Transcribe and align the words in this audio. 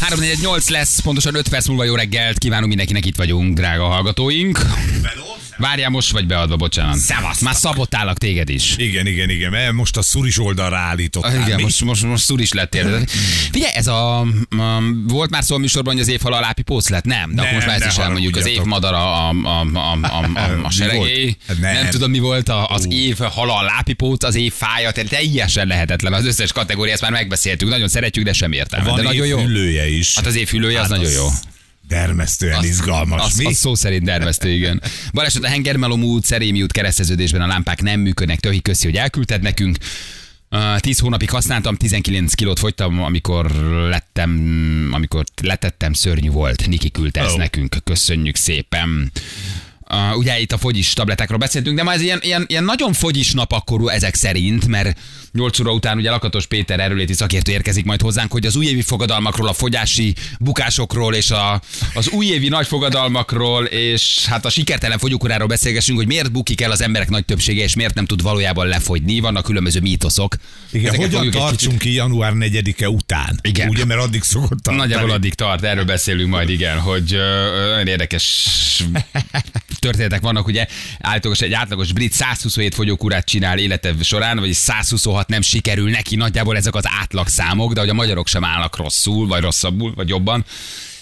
348 0.00 0.68
lesz, 0.68 1.00
pontosan 1.00 1.34
5 1.34 1.48
perc 1.48 1.66
múlva 1.68 1.84
jó 1.84 1.94
reggelt. 1.94 2.38
Kívánunk 2.38 2.68
mindenkinek, 2.68 3.06
itt 3.06 3.16
vagyunk, 3.16 3.54
drága 3.54 3.84
hallgatóink. 3.84 4.58
Várjál, 5.60 5.90
most 5.90 6.10
vagy 6.10 6.26
beadva, 6.26 6.56
bocsánat. 6.56 6.96
Szevasztok. 6.96 7.44
Már 7.44 7.54
szabotálak 7.54 8.18
téged 8.18 8.48
is. 8.48 8.74
Igen, 8.76 9.06
igen, 9.06 9.30
igen, 9.30 9.50
mert 9.50 9.72
most 9.72 9.96
a 9.96 10.02
szuris 10.02 10.38
oldalra 10.38 10.76
állítottál. 10.76 11.36
Ah, 11.36 11.46
Igen, 11.46 11.56
mi? 11.56 11.62
most, 11.62 11.84
most, 11.84 12.02
most 12.02 12.24
szur 12.24 12.40
is 12.40 12.52
lettél. 12.52 13.04
Figyelj, 13.52 13.72
ez 13.74 13.86
a, 13.86 14.26
um, 14.56 15.04
volt 15.08 15.30
már 15.30 15.44
szó 15.44 15.54
a 15.54 15.58
műsorban, 15.58 15.92
hogy 15.92 16.02
az 16.02 16.08
év 16.08 16.20
halálápi 16.20 16.62
pósz 16.62 16.88
lett? 16.88 17.04
Nem, 17.04 17.28
de 17.28 17.34
Nem, 17.34 17.44
akkor 17.44 17.54
most 17.54 17.66
már 17.66 17.76
ezt 17.76 17.86
is 17.86 17.96
elmondjuk. 18.02 18.36
Az 18.36 18.46
év 18.46 18.56
haragudjatok. 18.56 18.90
madara 18.90 19.28
a, 19.28 19.34
a, 19.44 19.78
a, 19.78 19.98
a, 20.02 20.38
a, 20.38 20.64
a 20.64 20.70
seregé. 20.78 21.36
Hát 21.46 21.58
Nem. 21.58 21.72
nem. 21.72 21.82
nem 21.82 21.90
tudom, 21.90 22.10
mi 22.10 22.18
volt 22.18 22.48
a, 22.48 22.66
az 22.66 22.86
Ú. 22.86 22.92
év 22.92 23.18
halálápi 23.18 23.92
póc, 23.92 24.24
az 24.24 24.34
év 24.34 24.52
fája, 24.52 24.90
tehát 24.90 25.10
teljesen 25.10 25.66
lehetetlen. 25.66 26.12
Az 26.12 26.24
összes 26.26 26.52
kategóriát 26.52 26.94
ezt 26.94 27.02
már 27.02 27.12
megbeszéltük. 27.12 27.68
Nagyon 27.68 27.88
szeretjük, 27.88 28.24
de 28.24 28.32
sem 28.32 28.52
értelme. 28.52 28.86
Van 28.86 28.96
de 28.96 29.02
nagyon 29.02 29.26
jó. 29.26 29.38
is. 29.88 30.14
Hát 30.14 30.26
az 30.26 30.36
év 30.36 30.48
hüllője, 30.48 30.80
az 30.80 30.88
nagyon 30.88 31.10
jó. 31.10 31.26
Dermesztően 31.90 32.64
izgalmas. 32.64 33.22
Az, 33.24 33.36
mi? 33.36 33.44
az 33.44 33.56
szó 33.56 33.74
szerint 33.74 34.04
dermesztő, 34.04 34.50
igen. 34.50 34.82
Baleset 35.12 35.44
a 35.44 35.48
Hengermelom 35.48 36.02
út, 36.02 36.24
Szerémi 36.24 36.62
út 36.62 36.72
kereszteződésben 36.72 37.40
a 37.40 37.46
lámpák 37.46 37.82
nem 37.82 38.00
működnek. 38.00 38.40
Töhi 38.40 38.62
köszi, 38.62 38.86
hogy 38.86 38.96
elküldted 38.96 39.42
nekünk. 39.42 39.76
Uh, 40.50 40.78
10 40.78 40.98
hónapig 40.98 41.30
használtam, 41.30 41.76
19 41.76 42.34
kilót 42.34 42.58
fogytam, 42.58 43.02
amikor 43.02 43.50
lettem, 43.88 44.90
amikor 44.92 45.24
letettem, 45.42 45.92
szörnyű 45.92 46.30
volt. 46.30 46.66
Niki 46.66 46.90
küldte 46.90 47.20
ezt 47.20 47.34
Ó. 47.34 47.36
nekünk, 47.36 47.76
köszönjük 47.84 48.36
szépen. 48.36 49.12
Uh, 49.92 50.16
ugye 50.16 50.40
itt 50.40 50.52
a 50.52 50.58
fogyis 50.58 50.92
tabletákról 50.92 51.38
beszéltünk, 51.38 51.76
de 51.76 51.82
ma 51.82 51.92
ez 51.92 52.00
ilyen, 52.00 52.18
ilyen, 52.22 52.44
ilyen 52.46 52.64
nagyon 52.64 52.92
fogyis 52.92 53.32
nap 53.32 53.52
akkor 53.52 53.92
ezek 53.92 54.14
szerint, 54.14 54.66
mert 54.66 54.98
8 55.32 55.60
óra 55.60 55.72
után 55.72 55.96
ugye 55.96 56.10
Lakatos 56.10 56.46
Péter 56.46 56.80
erőléti 56.80 57.12
szakértő 57.12 57.52
érkezik 57.52 57.84
majd 57.84 58.00
hozzánk, 58.00 58.32
hogy 58.32 58.46
az 58.46 58.56
újévi 58.56 58.82
fogadalmakról, 58.82 59.48
a 59.48 59.52
fogyási 59.52 60.14
bukásokról 60.40 61.14
és 61.14 61.30
a, 61.30 61.60
az 61.94 62.08
újévi 62.08 62.48
nagy 62.48 62.66
fogadalmakról 62.66 63.64
és 63.64 64.26
hát 64.26 64.44
a 64.44 64.50
sikertelen 64.50 64.98
fogyókuráról 64.98 65.46
beszélgessünk, 65.46 65.98
hogy 65.98 66.06
miért 66.06 66.32
bukik 66.32 66.60
el 66.60 66.70
az 66.70 66.80
emberek 66.80 67.08
nagy 67.08 67.24
többsége, 67.24 67.62
és 67.62 67.74
miért 67.74 67.94
nem 67.94 68.06
tud 68.06 68.22
valójában 68.22 68.66
lefogyni. 68.66 69.20
Vannak 69.20 69.44
különböző 69.44 69.80
mítoszok. 69.80 70.34
Igen, 70.72 70.92
Ezeket 70.92 71.14
hogyan 71.14 71.30
tartsunk 71.30 71.78
ki 71.78 71.92
január 71.92 72.32
4-e 72.34 72.88
után? 72.88 73.38
Igen. 73.42 73.68
Ugye, 73.68 73.84
mert 73.84 74.00
addig 74.00 74.22
szokott 74.22 74.48
tartani. 74.48 74.76
Nagyjából 74.76 75.10
addig 75.10 75.34
tart, 75.34 75.62
erről 75.62 75.84
beszélünk 75.84 76.30
majd, 76.30 76.48
igen, 76.48 76.78
hogy 76.78 77.14
olyan 77.74 77.86
érdekes 77.86 78.48
történetek 79.80 80.20
vannak, 80.20 80.46
ugye 80.46 80.66
állítólagos 80.98 81.42
egy 81.42 81.52
átlagos 81.52 81.92
brit 81.92 82.12
127 82.12 82.74
fogyókúrát 82.74 83.24
csinál 83.26 83.58
élete 83.58 83.94
során, 84.02 84.38
vagy 84.38 84.52
126 84.52 85.28
nem 85.28 85.40
sikerül 85.40 85.90
neki, 85.90 86.16
nagyjából 86.16 86.56
ezek 86.56 86.74
az 86.74 86.84
átlagszámok, 87.00 87.72
de 87.72 87.80
hogy 87.80 87.88
a 87.88 87.94
magyarok 87.94 88.26
sem 88.26 88.44
állnak 88.44 88.76
rosszul, 88.76 89.26
vagy 89.26 89.40
rosszabbul, 89.40 89.94
vagy 89.94 90.08
jobban. 90.08 90.44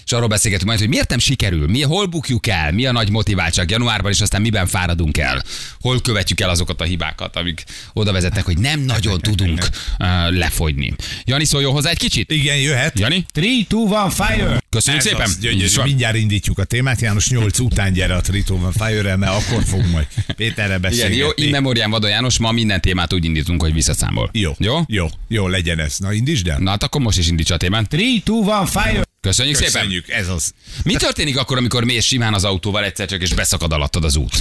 És 0.09 0.15
arról 0.15 0.29
beszélgetünk 0.29 0.69
majd, 0.69 0.81
hogy 0.81 0.89
miért 0.89 1.09
nem 1.09 1.19
sikerül, 1.19 1.67
mi, 1.67 1.83
hol 1.83 2.07
bukjuk 2.07 2.47
el, 2.47 2.73
mi 2.73 2.87
a 2.87 2.93
nagy 2.93 3.11
motiváltság 3.11 3.71
januárban, 3.71 4.11
és 4.11 4.21
aztán 4.21 4.41
miben 4.41 4.67
fáradunk 4.67 5.19
el, 5.19 5.43
hol 5.81 6.01
követjük 6.01 6.41
el 6.41 6.49
azokat 6.51 6.81
a 6.81 6.85
hibákat, 6.85 7.37
amik 7.37 7.65
oda 7.93 8.13
vezetnek, 8.13 8.45
hogy 8.45 8.59
nem 8.59 8.81
nagyon 8.81 9.21
tudunk 9.21 9.59
uh, 9.99 10.07
lefogyni. 10.31 10.95
Jani, 11.25 11.45
szóljon 11.45 11.73
hozzá 11.73 11.91
egy 11.91 11.99
kicsit? 11.99 12.31
Igen, 12.33 12.57
jöhet. 12.57 12.99
Jani? 12.99 13.27
3, 13.35 13.67
2, 13.69 13.77
1, 14.07 14.13
fire! 14.13 14.63
Köszönjük 14.71 15.03
Ez 15.03 15.09
szépen! 15.09 15.25
az, 15.27 15.39
gyönyörű. 15.39 15.83
Mindjárt 15.85 16.17
indítjuk 16.17 16.59
a 16.59 16.65
témát. 16.65 17.01
János 17.01 17.29
8 17.29 17.59
után 17.59 17.93
gyere 17.93 18.15
a 18.15 18.21
Tritóban 18.21 18.73
fire 18.73 19.17
mert 19.17 19.33
akkor 19.33 19.63
fogunk 19.65 19.91
majd 19.91 20.07
Péterre 20.37 20.69
Igen, 20.69 20.81
beszélgetni. 20.81 21.17
jó, 21.17 21.29
in 21.35 21.51
memoriam 21.51 21.91
Vadon 21.91 22.11
János, 22.11 22.39
ma 22.39 22.53
minden 22.53 22.81
témát 22.81 23.13
úgy 23.13 23.25
indítunk, 23.25 23.63
hogy 23.63 23.73
visszaszámol. 23.73 24.31
Jó, 24.33 24.53
Jó? 24.59 24.79
jó, 24.87 25.07
jó, 25.29 25.49
legyen 25.49 25.79
ez. 25.79 25.97
Na, 25.99 26.13
indítsd 26.13 26.49
el. 26.49 26.59
Na 26.59 26.71
hát 26.71 26.83
akkor 26.83 27.01
most 27.01 27.19
is 27.19 27.29
indítsa 27.29 27.55
a 27.55 27.57
témát. 27.57 27.93
3, 27.93 28.23
2, 28.25 28.33
1, 28.63 28.69
fire! 28.69 29.07
Köszönjük, 29.29 29.57
szépen! 29.57 29.73
Köszönjük, 29.73 30.09
ez 30.09 30.29
az. 30.29 30.53
Mi 30.85 30.95
történik 30.95 31.39
akkor, 31.39 31.57
amikor 31.57 31.85
mész 31.85 32.05
simán 32.05 32.35
az 32.35 32.45
autóval 32.45 32.85
egyszer 32.85 33.09
csak, 33.09 33.23
és 33.23 33.35
beszakad 33.35 33.73
alattad 33.73 34.05
az 34.05 34.17
út? 34.17 34.37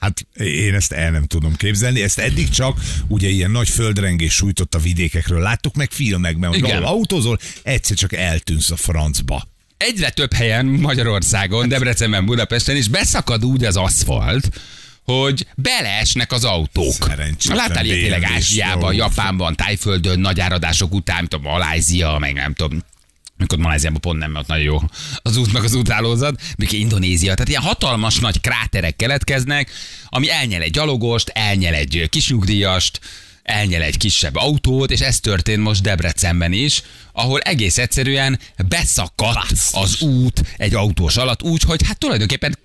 Hát 0.00 0.26
én 0.34 0.74
ezt 0.74 0.92
el 0.92 1.10
nem 1.10 1.24
tudom 1.26 1.56
képzelni, 1.56 2.02
ezt 2.02 2.18
eddig 2.18 2.48
csak 2.48 2.80
ugye 3.08 3.28
ilyen 3.28 3.50
nagy 3.50 3.68
földrengés 3.68 4.34
sújtott 4.34 4.74
a 4.74 4.78
vidékekről. 4.78 5.40
Láttuk 5.40 5.74
meg 5.74 5.90
filmekben, 5.90 6.50
hogy 6.50 6.62
ahol 6.62 6.84
autózol, 6.84 7.38
egyszer 7.62 7.96
csak 7.96 8.12
eltűnsz 8.12 8.70
a 8.70 8.76
francba. 8.76 9.48
Egyre 9.76 10.10
több 10.10 10.32
helyen 10.32 10.66
Magyarországon, 10.66 11.68
Debrecenben, 11.68 12.26
Budapesten 12.26 12.76
is 12.76 12.88
beszakad 12.88 13.44
úgy 13.44 13.64
az 13.64 13.76
aszfalt, 13.76 14.60
hogy 15.04 15.46
beleesnek 15.56 16.32
az 16.32 16.44
autók. 16.44 17.08
Láttál 17.48 17.84
ilyet 17.84 17.98
tényleg 17.98 18.24
Ázsiában. 18.24 18.94
Japánban, 18.94 19.56
Tájföldön, 19.56 20.20
nagy 20.20 20.40
áradások 20.40 20.94
után, 20.94 21.28
a 21.30 21.38
Malázia, 21.38 22.18
meg 22.18 22.32
nem 22.32 22.54
tudom, 22.54 22.82
amikor 23.38 23.58
Maláziában 23.58 24.00
pont 24.00 24.18
nem, 24.18 24.30
mert 24.30 24.44
ott 24.44 24.50
nagyon 24.50 24.64
jó 24.64 24.80
az 25.22 25.36
út, 25.36 25.52
meg 25.52 25.64
az 25.64 25.74
úthálózat, 25.74 26.40
még 26.56 26.72
Indonézia. 26.72 27.32
Tehát 27.32 27.48
ilyen 27.48 27.62
hatalmas 27.62 28.18
nagy 28.18 28.40
kráterek 28.40 28.96
keletkeznek, 28.96 29.70
ami 30.08 30.30
elnyel 30.30 30.62
egy 30.62 30.70
gyalogost, 30.70 31.28
elnyel 31.28 31.74
egy 31.74 32.06
kisnyugdíjast, 32.08 33.00
elnyel 33.46 33.82
egy 33.82 33.96
kisebb 33.96 34.36
autót, 34.36 34.90
és 34.90 35.00
ez 35.00 35.20
történt 35.20 35.62
most 35.62 35.82
Debrecenben 35.82 36.52
is, 36.52 36.82
ahol 37.12 37.40
egész 37.40 37.78
egyszerűen 37.78 38.38
beszakadt 38.68 39.60
az 39.72 40.00
út 40.00 40.42
egy 40.56 40.74
autós 40.74 41.16
alatt, 41.16 41.42
úgy, 41.42 41.62
hogy 41.62 41.86
hát 41.86 41.98
tulajdonképpen 41.98 42.58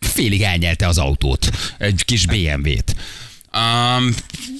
félig 0.00 0.42
elnyelte 0.42 0.86
az 0.86 0.98
autót, 0.98 1.50
egy 1.78 2.04
kis 2.04 2.26
BMW-t. 2.26 2.94
Um, 3.56 4.14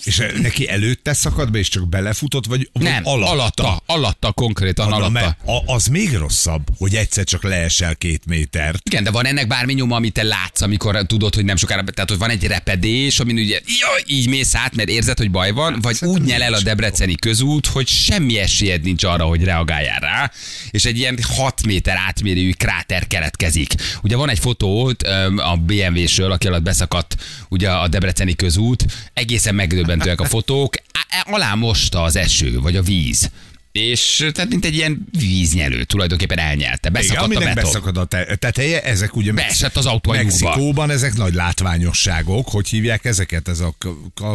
És 0.04 0.22
neki 0.40 0.68
előtte 0.68 1.12
szakad 1.12 1.50
be, 1.50 1.58
és 1.58 1.68
csak 1.68 1.88
belefutott, 1.88 2.46
vagy, 2.46 2.70
vagy 2.72 2.82
nem, 2.82 3.06
alatta, 3.06 3.30
alatta, 3.32 3.82
alatta 3.86 4.32
konkrétan 4.32 4.88
Na, 4.88 4.96
alatta. 4.96 5.36
a- 5.44 5.72
az 5.74 5.86
még 5.86 6.12
rosszabb, 6.12 6.62
hogy 6.78 6.94
egyszer 6.94 7.24
csak 7.24 7.42
leesel 7.42 7.96
két 7.96 8.22
métert. 8.26 8.80
Igen, 8.84 9.04
de 9.04 9.10
van 9.10 9.26
ennek 9.26 9.46
bármi 9.46 9.72
nyoma, 9.72 9.96
amit 9.96 10.12
te 10.12 10.22
látsz, 10.22 10.60
amikor 10.60 11.02
tudod, 11.06 11.34
hogy 11.34 11.44
nem 11.44 11.56
sokára, 11.56 11.84
tehát 11.84 12.10
hogy 12.10 12.18
van 12.18 12.30
egy 12.30 12.44
repedés, 12.46 13.20
amin 13.20 13.36
ugye 13.38 13.60
jaj, 13.80 14.02
így 14.06 14.28
mész 14.28 14.54
át, 14.54 14.74
mert 14.76 14.88
érzed, 14.88 15.18
hogy 15.18 15.30
baj 15.30 15.50
van, 15.50 15.78
vagy 15.80 15.96
úgy 16.00 16.22
nyel 16.22 16.42
el 16.42 16.54
a 16.54 16.60
debreceni 16.62 17.14
közút, 17.14 17.66
hogy 17.66 17.88
semmi 17.88 18.38
esélyed 18.38 18.82
nincs 18.82 19.04
arra, 19.04 19.24
hogy 19.24 19.44
reagáljál 19.44 20.00
rá, 20.00 20.30
és 20.70 20.84
egy 20.84 20.98
ilyen 20.98 21.18
6 21.36 21.66
méter 21.66 21.96
átmérőjű 22.06 22.52
kráter 22.52 23.06
keletkezik. 23.06 23.74
Ugye 24.02 24.16
van 24.16 24.28
egy 24.30 24.38
fotó 24.38 24.92
öm, 25.04 25.38
a 25.38 25.56
BMW-sről, 25.56 26.32
aki 26.32 26.46
alatt 26.46 26.62
beszakadt 26.62 27.16
ugye 27.48 27.70
a 27.70 27.88
debreceni 27.88 28.34
közút, 28.34 28.77
egészen 29.12 29.54
megdöbbentőek 29.54 30.20
a 30.20 30.24
fotók, 30.24 30.74
Á- 31.10 31.26
alá 31.34 31.54
mosta 31.54 32.02
az 32.02 32.16
eső, 32.16 32.60
vagy 32.60 32.76
a 32.76 32.82
víz. 32.82 33.30
És 33.72 34.26
tehát 34.32 34.50
mint 34.50 34.64
egy 34.64 34.74
ilyen 34.74 35.06
víznyelő 35.18 35.84
tulajdonképpen 35.84 36.38
elnyelte. 36.38 36.88
Igen, 36.88 36.92
Beszakadt 36.92 37.20
a 37.20 37.24
aminek 37.24 37.54
beton. 37.54 37.62
beszakad 37.64 37.96
a 37.96 38.04
te- 38.04 38.36
teteje, 38.36 38.82
ezek 38.82 39.16
ugye 39.16 39.32
Beesett 39.32 39.76
az 39.76 39.86
autó 39.86 40.10
a. 40.12 40.14
Mexikóban 40.50 40.90
ezek 40.90 41.14
nagy 41.14 41.34
látványosságok, 41.34 42.48
hogy 42.48 42.68
hívják 42.68 43.04
ezeket? 43.04 43.48
Ez 43.48 43.60
a 43.60 43.74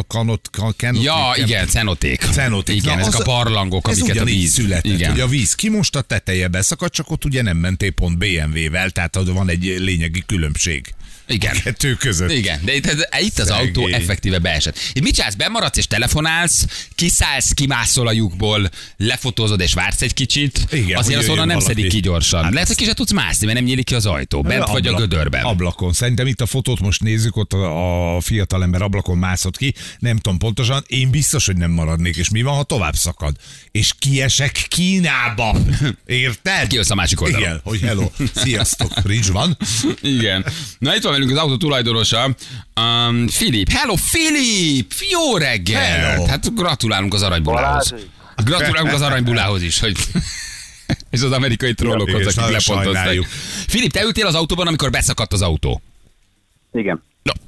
kanot, 0.06 0.48
ka- 0.52 0.76
kenoték, 0.76 1.04
Ja, 1.04 1.32
igen, 1.36 1.66
cenoték. 1.68 2.20
Cenoték. 2.20 2.76
Igen, 2.76 2.94
Na, 2.94 3.00
ezek 3.00 3.14
az- 3.14 3.20
a 3.20 3.24
barlangok, 3.24 3.88
ez 3.88 4.00
amiket 4.00 4.22
a 4.22 4.24
víz. 4.24 4.52
született, 4.52 4.92
Igen. 4.92 5.10
hogy 5.10 5.20
a 5.20 5.26
víz 5.26 5.54
a 5.92 6.00
teteje 6.00 6.48
beszakad, 6.48 6.90
csak 6.90 7.10
ott 7.10 7.24
ugye 7.24 7.42
nem 7.42 7.56
mentél 7.56 7.90
pont 7.90 8.18
BMW-vel, 8.18 8.90
tehát 8.90 9.14
van 9.14 9.48
egy 9.48 9.74
lényegi 9.78 10.22
különbség. 10.26 10.94
Igen. 11.26 11.56
Kettő 11.62 11.94
között. 11.94 12.30
Igen, 12.32 12.60
de 12.64 12.74
itt, 12.74 12.86
itt 13.20 13.38
az 13.38 13.46
Szegény. 13.48 13.66
autó 13.66 13.86
effektíve 13.88 14.38
beesett. 14.38 14.78
Itt 14.92 15.02
mit 15.02 15.14
csinálsz? 15.14 15.34
Bemaradsz 15.34 15.76
és 15.78 15.86
telefonálsz, 15.86 16.66
kiszállsz, 16.94 17.50
kimászol 17.52 18.06
a 18.06 18.12
lyukból, 18.12 18.70
lefotózod 18.96 19.60
és 19.60 19.74
vársz 19.74 20.02
egy 20.02 20.14
kicsit. 20.14 20.66
Igen, 20.70 20.98
Azért 20.98 21.18
az 21.18 21.28
onnan 21.28 21.46
nem 21.46 21.56
valaki. 21.58 21.74
szedik 21.74 21.90
ki 21.92 22.00
gyorsan. 22.00 22.42
Hát 22.42 22.52
Lehet, 22.52 22.68
hogy 22.68 22.76
ki 22.76 22.84
se 22.84 22.94
tudsz 22.94 23.12
mászni, 23.12 23.46
mert 23.46 23.58
nem 23.58 23.66
nyílik 23.68 23.84
ki 23.84 23.94
az 23.94 24.06
ajtó. 24.06 24.42
Bent 24.42 24.66
vagy 24.68 24.86
a 24.86 24.90
Ablak- 24.90 25.08
gödörben. 25.10 25.44
Ablakon. 25.44 25.92
Szerintem 25.92 26.26
itt 26.26 26.40
a 26.40 26.46
fotót 26.46 26.80
most 26.80 27.00
nézzük, 27.02 27.36
ott 27.36 27.52
a, 27.52 28.16
a 28.16 28.20
fiatalember 28.20 28.82
ablakon 28.82 29.18
mászott 29.18 29.56
ki. 29.56 29.74
Nem 29.98 30.16
tudom 30.18 30.38
pontosan, 30.38 30.84
én 30.86 31.10
biztos, 31.10 31.46
hogy 31.46 31.56
nem 31.56 31.70
maradnék. 31.70 32.16
És 32.16 32.28
mi 32.30 32.42
van, 32.42 32.54
ha 32.54 32.62
tovább 32.62 32.94
szakad? 32.94 33.36
És 33.70 33.92
kiesek 33.98 34.66
Kínába. 34.68 35.56
Érted? 36.06 36.66
Kijössz 36.66 36.90
a 36.90 36.94
másik 36.94 37.20
oldalon. 37.20 37.42
Igen, 37.46 37.60
hogy 37.64 37.80
hello, 37.80 38.10
sziasztok, 38.34 38.92
Rizs 39.04 39.28
van. 39.28 39.56
Igen. 40.02 40.44
Na 40.78 40.96
itt 40.96 41.02
van 41.02 41.13
velünk 41.14 41.30
az 41.30 41.36
autó 41.36 41.56
tulajdonosa, 41.56 42.34
um, 42.80 43.28
Filip. 43.28 43.68
Hello, 43.70 43.94
Filip! 43.96 44.92
Jó 45.10 45.36
reggel! 45.36 46.10
Hello. 46.10 46.26
Hát 46.26 46.54
gratulálunk 46.54 47.14
az 47.14 47.22
aranybulához. 47.22 47.94
Gratulálunk 48.44 48.92
az 48.92 49.00
aranybulához 49.00 49.62
is, 49.62 49.80
hogy 49.80 49.96
és 51.10 51.20
az 51.20 51.32
amerikai 51.32 51.74
trollokhoz, 51.74 52.38
akik 52.38 52.60
sajnáljuk. 52.60 53.26
Filip, 53.66 53.92
te 53.92 54.02
ültél 54.02 54.26
az 54.26 54.34
autóban, 54.34 54.66
amikor 54.66 54.90
beszakadt 54.90 55.32
az 55.32 55.42
autó. 55.42 55.82
Igen. 56.72 57.02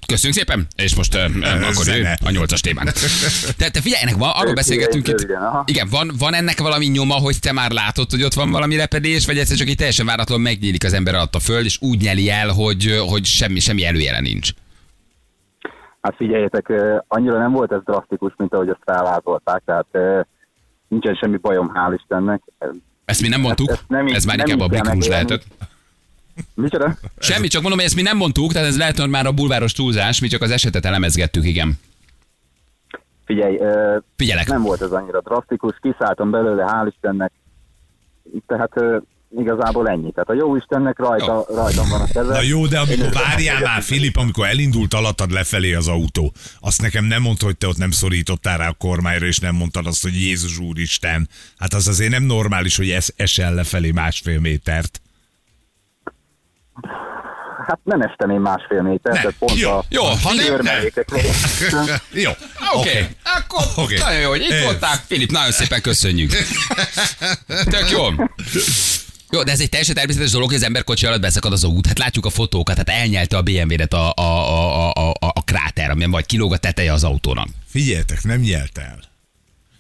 Köszönjük 0.07 0.39
szépen, 0.39 0.67
és 0.77 0.95
most 0.95 1.15
uh, 1.15 1.23
akkor 1.71 1.87
jön 1.87 2.07
a 2.25 2.31
nyolcas 2.31 2.61
témánk. 2.61 2.91
Te, 3.57 3.71
te 3.71 3.81
figyelj, 3.81 4.03
ennek 4.03 4.17
van, 4.17 4.31
arról 4.35 4.55
beszélgetünk 4.55 5.09
itt. 5.09 5.27
Igen, 5.65 5.89
van, 5.91 6.11
van 6.19 6.35
ennek 6.35 6.59
valami 6.61 6.87
nyoma, 6.87 7.15
hogy 7.15 7.39
te 7.41 7.53
már 7.53 7.71
látod, 7.71 8.11
hogy 8.11 8.23
ott 8.23 8.35
van 8.35 8.51
valami 8.51 8.77
repedés, 8.77 9.27
vagy 9.27 9.39
egyszer 9.39 9.57
csak 9.57 9.69
így 9.69 9.77
teljesen 9.77 10.07
váratlan 10.07 10.41
megnyílik 10.41 10.85
az 10.85 10.93
ember 10.93 11.15
alatt 11.15 11.35
a 11.35 11.39
föld, 11.39 11.65
és 11.65 11.79
úgy 11.81 12.01
nyeli 12.01 12.31
el, 12.31 12.49
hogy, 12.49 13.03
hogy 13.09 13.25
semmi, 13.25 13.61
semmi 13.61 13.85
előjele 13.85 14.21
nincs. 14.21 14.51
Hát 16.01 16.17
figyeljetek, 16.17 16.73
annyira 17.09 17.39
nem 17.39 17.53
volt 17.53 17.73
ez 17.73 17.81
drasztikus, 17.85 18.33
mint 18.37 18.53
ahogy 18.55 18.69
azt 18.69 18.81
felvázolták, 18.85 19.63
tehát 19.67 19.87
eh, 19.93 20.21
nincsen 20.89 21.15
semmi 21.15 21.37
bajom, 21.37 21.73
hál' 21.75 21.99
Istennek. 21.99 22.43
Ezt 23.05 23.21
mi 23.21 23.29
nem 23.29 23.41
mondtuk, 23.41 23.71
ezt 23.71 23.85
nem 23.89 24.07
így- 24.07 24.15
ez 24.15 24.25
már 24.25 24.37
nem 24.37 24.47
inkább 24.47 24.71
a 24.71 24.83
megélni. 24.85 25.09
lehetett. 25.09 25.43
Micsoda? 26.55 26.99
Semmi, 27.19 27.47
csak 27.49 27.61
mondom, 27.61 27.79
hogy 27.79 27.89
ezt 27.89 27.97
mi 27.97 28.03
nem 28.03 28.17
mondtuk, 28.17 28.53
tehát 28.53 28.69
ez 28.69 28.79
lehet, 28.79 28.99
hogy 28.99 29.09
már 29.09 29.27
a 29.27 29.33
bulváros 29.33 29.73
túlzás, 29.73 30.21
mi 30.21 30.29
csak 30.29 30.43
az 30.43 30.51
esetet 30.51 30.85
elemezgettük, 30.85 31.45
igen. 31.45 31.79
Figyelj, 33.25 33.57
ö, 33.59 33.97
Figyelek. 34.17 34.47
nem 34.47 34.63
volt 34.63 34.83
ez 34.83 34.91
annyira 34.91 35.21
drasztikus, 35.21 35.75
kiszálltam 35.81 36.31
belőle, 36.31 36.65
hál' 36.69 36.89
Istennek. 36.93 37.33
Tehát 38.47 38.71
ö, 38.75 38.97
igazából 39.39 39.89
ennyi. 39.89 40.13
Tehát 40.13 40.29
a 40.29 40.35
jó 40.35 40.57
Istennek 40.57 40.99
rajta, 40.99 41.47
rajtam 41.49 41.89
van 41.89 42.01
a 42.01 42.05
keze. 42.05 42.33
Na 42.33 42.41
jó, 42.41 42.67
de 42.67 42.79
amikor 42.79 43.13
várjál 43.13 43.61
már, 43.61 43.83
Filip, 43.83 44.17
amikor 44.17 44.47
elindult 44.47 44.95
alattad 44.95 45.31
lefelé 45.31 45.75
az 45.75 45.89
autó, 45.89 46.33
azt 46.61 46.83
nekem 46.83 47.05
nem 47.05 47.23
mondta, 47.23 47.45
hogy 47.45 47.57
te 47.57 47.67
ott 47.67 47.77
nem 47.77 47.91
szorítottál 47.91 48.59
rá 48.59 48.69
a 48.69 48.73
kormányra, 48.73 49.27
és 49.27 49.39
nem 49.39 49.55
mondtad 49.55 49.87
azt, 49.87 50.03
hogy 50.03 50.21
Jézus 50.21 50.59
úristen. 50.59 51.29
Hát 51.59 51.75
az 51.75 51.89
azért 51.89 52.11
nem 52.11 52.23
normális, 52.23 52.77
hogy 52.77 52.91
ez 52.91 53.09
esel 53.17 53.55
lefelé 53.55 53.91
másfél 53.91 54.41
métert. 54.41 55.01
Hát 57.67 57.79
nem 57.83 58.01
estem 58.01 58.31
én 58.31 58.41
másfél 58.41 58.83
méter, 58.83 59.13
Nem. 59.13 59.23
tehát 59.23 59.37
pont 59.39 59.59
Jó. 59.59 59.71
a 59.71 59.85
Jó, 59.89 60.03
ha 60.03 60.35
nem, 60.35 60.47
körmelékeknél. 60.47 61.23
Jó, 62.25 62.31
Oké, 62.75 62.91
okay. 62.91 63.07
akkor 63.25 63.67
Oké. 63.77 63.83
okay. 63.83 63.99
nagyon 63.99 64.21
jó, 64.21 64.29
hogy 64.29 64.41
itt 64.41 64.63
voltál. 64.63 64.97
Filip, 65.07 65.31
nagyon 65.31 65.51
szépen 65.51 65.81
köszönjük. 65.81 66.31
Tök 67.75 67.91
jó. 67.91 68.03
Jó, 69.31 69.43
de 69.43 69.51
ez 69.53 69.61
egy 69.61 69.69
teljesen 69.69 69.95
természetes 69.95 70.31
dolog, 70.31 70.49
hogy 70.49 70.57
az 70.57 70.65
ember 70.65 70.85
kocsi 70.85 71.07
alatt 71.07 71.21
beszakad 71.21 71.53
az 71.53 71.65
út. 71.65 71.87
Hát 71.87 71.99
látjuk 71.99 72.25
a 72.25 72.31
fotókat, 72.31 72.77
hát 72.77 72.89
elnyelte 72.89 73.37
a 73.37 73.43
BMW-et 73.43 73.93
a, 73.93 74.13
a, 74.17 74.23
a, 74.23 74.91
a, 74.91 75.11
a, 75.11 75.27
a 75.35 75.45
kráter, 75.45 75.91
amilyen 75.91 76.11
vagy 76.11 76.27
kilóg 76.27 76.53
a 76.53 76.57
teteje 76.57 76.93
az 76.93 77.05
autónak. 77.05 77.49
Figyeljetek, 77.67 78.23
nem 78.23 78.41
nyelt 78.41 78.79
el. 78.79 78.99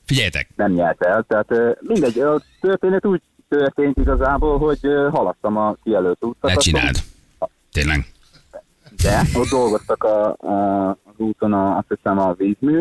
Figyeljetek, 0.06 0.48
nem 0.56 0.72
nyert 0.72 1.02
el. 1.02 1.24
Tehát 1.28 1.76
mindegy, 1.80 2.18
a 2.18 2.42
történet 2.60 3.06
úgy 3.06 3.20
történt 3.48 3.96
igazából, 3.96 4.58
hogy 4.58 4.80
haladtam 5.10 5.56
a 5.56 5.76
kijelölt 5.82 6.20
ne 6.20 6.26
útszakaszon. 6.28 6.62
csináld. 6.62 6.96
Tényleg. 7.72 8.04
De 9.02 9.20
ott 9.34 9.48
dolgoztak 9.48 10.04
a, 10.04 10.36
a, 10.38 10.88
az 10.90 11.14
úton 11.16 11.52
a, 11.52 11.76
azt 11.76 11.88
hiszem 11.88 12.18
a 12.18 12.32
vízmű, 12.32 12.80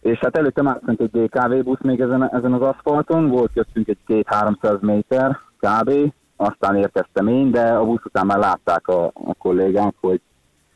és 0.00 0.18
hát 0.18 0.36
előtte 0.36 0.62
már 0.62 0.80
ment 0.82 1.00
egy 1.00 1.10
DKV 1.10 1.54
busz 1.54 1.80
még 1.82 2.00
ezen, 2.00 2.34
ezen 2.34 2.52
az 2.52 2.62
aszfalton, 2.62 3.28
volt 3.28 3.50
köztünk 3.54 3.88
egy 3.88 3.98
két-háromszáz 4.06 4.78
méter 4.80 5.38
kb. 5.56 6.12
Aztán 6.36 6.76
érkeztem 6.76 7.28
én, 7.28 7.50
de 7.50 7.62
a 7.62 7.84
busz 7.84 8.04
után 8.04 8.26
már 8.26 8.38
látták 8.38 8.88
a, 8.88 9.04
a 9.04 9.34
kollégák, 9.38 9.94
hogy 10.00 10.20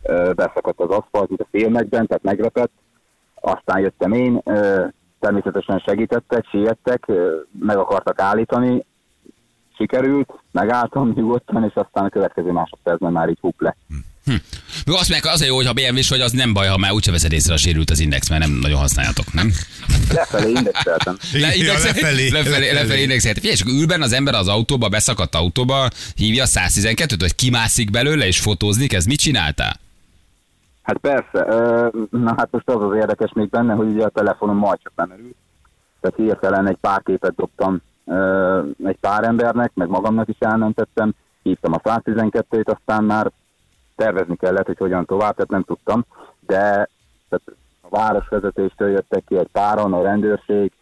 ö, 0.03 0.33
beszakadt 0.35 0.81
az 0.81 0.91
aszfalt, 0.91 1.29
mint 1.29 1.41
a 1.41 1.47
filmekben, 1.51 2.07
tehát 2.07 2.23
megrepett. 2.23 2.71
Aztán 3.35 3.81
jöttem 3.81 4.13
én, 4.13 4.41
ö, 4.45 4.87
természetesen 5.21 5.83
segítettek, 5.87 6.45
siettek, 6.51 7.07
meg 7.61 7.77
akartak 7.77 8.21
állítani, 8.21 8.85
sikerült, 9.77 10.31
megálltam 10.51 11.13
nyugodtan, 11.15 11.65
és 11.65 11.75
aztán 11.75 12.05
a 12.05 12.09
következő 12.09 12.51
másodpercben 12.51 13.13
már 13.13 13.29
így 13.29 13.39
hup 13.41 13.61
le. 13.61 13.77
Még 14.87 14.95
azt 14.97 15.09
mondják, 15.09 15.33
az 15.35 15.41
a 15.41 15.45
jó, 15.45 15.55
hogy 15.57 15.67
ha 15.67 15.73
bmw 15.73 16.01
hogy 16.09 16.21
az 16.21 16.33
nem 16.33 16.53
baj, 16.53 16.69
ha 16.69 16.77
már 16.77 16.93
úgyse 16.93 17.11
veszed 17.11 17.33
észre 17.33 17.55
a 17.55 17.57
sérült 17.57 17.91
az 17.91 18.01
index, 18.01 18.29
mert 18.29 18.43
nem 18.43 18.53
nagyon 18.53 18.79
használjátok, 18.79 19.33
nem? 19.33 19.53
Lefelé 20.13 20.51
indexeltem. 20.51 21.17
Le, 21.33 21.57
Ja, 21.57 21.73
lefelé, 21.73 21.93
lefelé, 21.93 22.31
lefelé, 22.31 22.73
lefelé. 22.73 23.03
indexel. 23.03 23.35
Figyelj, 23.35 23.55
csak 23.55 23.69
ül 23.69 23.87
benne 23.87 24.05
az 24.05 24.13
ember 24.13 24.35
az 24.35 24.49
autóba, 24.49 24.89
beszakadt 24.89 25.35
autóba, 25.35 25.91
hívja 26.15 26.43
a 26.43 26.47
112-t, 26.47 27.17
vagy 27.19 27.35
kimászik 27.35 27.91
belőle, 27.91 28.27
és 28.27 28.39
fotózni 28.41 28.87
kezd. 28.87 29.09
Mit 29.09 29.19
csináltál? 29.19 29.81
Hát 30.89 30.99
persze, 30.99 31.45
na 32.11 32.35
hát 32.37 32.49
most 32.51 32.69
az 32.69 32.83
az 32.83 32.95
érdekes 32.95 33.33
még 33.33 33.49
benne, 33.49 33.75
hogy 33.75 33.89
ugye 33.89 34.05
a 34.05 34.09
telefonom 34.09 34.57
majd 34.57 34.79
csak 34.83 34.93
lemerült. 34.97 35.37
Tehát 36.01 36.17
hirtelen 36.17 36.67
egy 36.67 36.77
pár 36.77 37.03
képet 37.03 37.35
dobtam 37.35 37.81
egy 38.85 38.99
pár 39.01 39.25
embernek, 39.25 39.71
meg 39.75 39.89
magamnak 39.89 40.29
is 40.29 40.37
elmentettem, 40.39 41.15
hívtam 41.43 41.73
a 41.73 41.79
112-t, 41.79 42.75
aztán 42.77 43.05
már 43.05 43.31
tervezni 43.97 44.37
kellett, 44.37 44.67
hogy 44.67 44.79
hogyan 44.79 45.05
tovább, 45.05 45.35
tehát 45.35 45.51
nem 45.51 45.63
tudtam, 45.63 46.05
de 46.41 46.89
tehát 47.29 47.45
a 47.81 47.89
városvezetéstől 47.89 48.89
jöttek 48.89 49.25
ki 49.25 49.39
egy 49.39 49.49
páron, 49.53 49.93
a 49.93 50.03
rendőrség, 50.03 50.73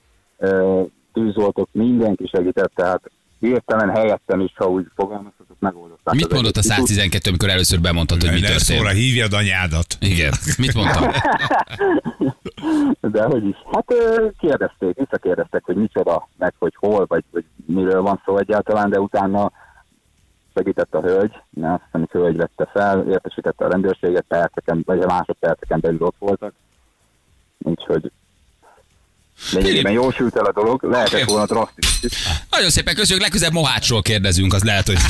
tűzoltók, 1.12 1.68
mindenki 1.72 2.26
segített, 2.26 2.74
tehát 2.74 3.10
hirtelen 3.38 3.90
helyettem 3.90 4.40
is, 4.40 4.52
ha 4.56 4.70
úgy 4.70 4.86
fogalmazhatok, 4.94 5.45
megoldották. 5.58 6.14
Mit 6.14 6.32
mondott 6.32 6.56
a 6.56 6.58
egészet. 6.58 6.76
112, 6.76 7.28
amikor 7.28 7.48
először 7.48 7.80
bemondtad, 7.80 8.20
hogy 8.20 8.32
mi 8.32 8.40
Ne 8.40 8.46
szóra 8.46 8.78
történt? 8.78 9.04
hívjad 9.04 9.32
anyádat. 9.32 9.96
Igen. 10.00 10.32
Mit 10.58 10.74
mondtam? 10.74 11.10
De 13.00 13.22
hogy 13.22 13.46
is. 13.46 13.56
Hát 13.72 13.94
kérdezték, 14.38 14.96
visszakérdeztek, 14.96 15.64
hogy 15.64 15.76
micsoda, 15.76 16.28
meg 16.38 16.54
hogy 16.58 16.74
hol, 16.76 17.04
vagy, 17.08 17.24
vagy 17.30 17.44
miről 17.66 18.02
van 18.02 18.22
szó 18.24 18.38
egyáltalán, 18.38 18.90
de 18.90 19.00
utána 19.00 19.52
segített 20.54 20.94
a 20.94 21.00
hölgy, 21.00 21.32
ne, 21.50 21.72
azt 21.72 21.82
hiszem, 21.84 22.00
hogy 22.00 22.10
hölgy 22.10 22.36
vette 22.36 22.66
fel, 22.72 23.08
értesítette 23.08 23.64
a 23.64 23.68
rendőrséget, 23.68 24.24
perceken, 24.28 24.82
vagy 24.86 25.00
a 25.00 25.06
másodperceken 25.06 25.80
belül 25.80 26.02
ott 26.02 26.16
voltak. 26.18 26.52
Úgyhogy 27.58 28.12
lényegében 29.52 29.92
jól 29.92 30.12
sült 30.12 30.36
el 30.36 30.44
a 30.44 30.52
dolog, 30.52 30.82
lehetett 30.82 31.24
volna 31.24 31.46
drasztikus. 31.46 32.12
Nagyon 32.50 32.70
szépen 32.70 32.94
köszönjük, 32.94 33.24
legközelebb 33.24 33.54
Mohácsról 33.54 34.02
kérdezünk, 34.02 34.54
az 34.54 34.62
lehet, 34.62 34.86
hogy... 34.86 34.98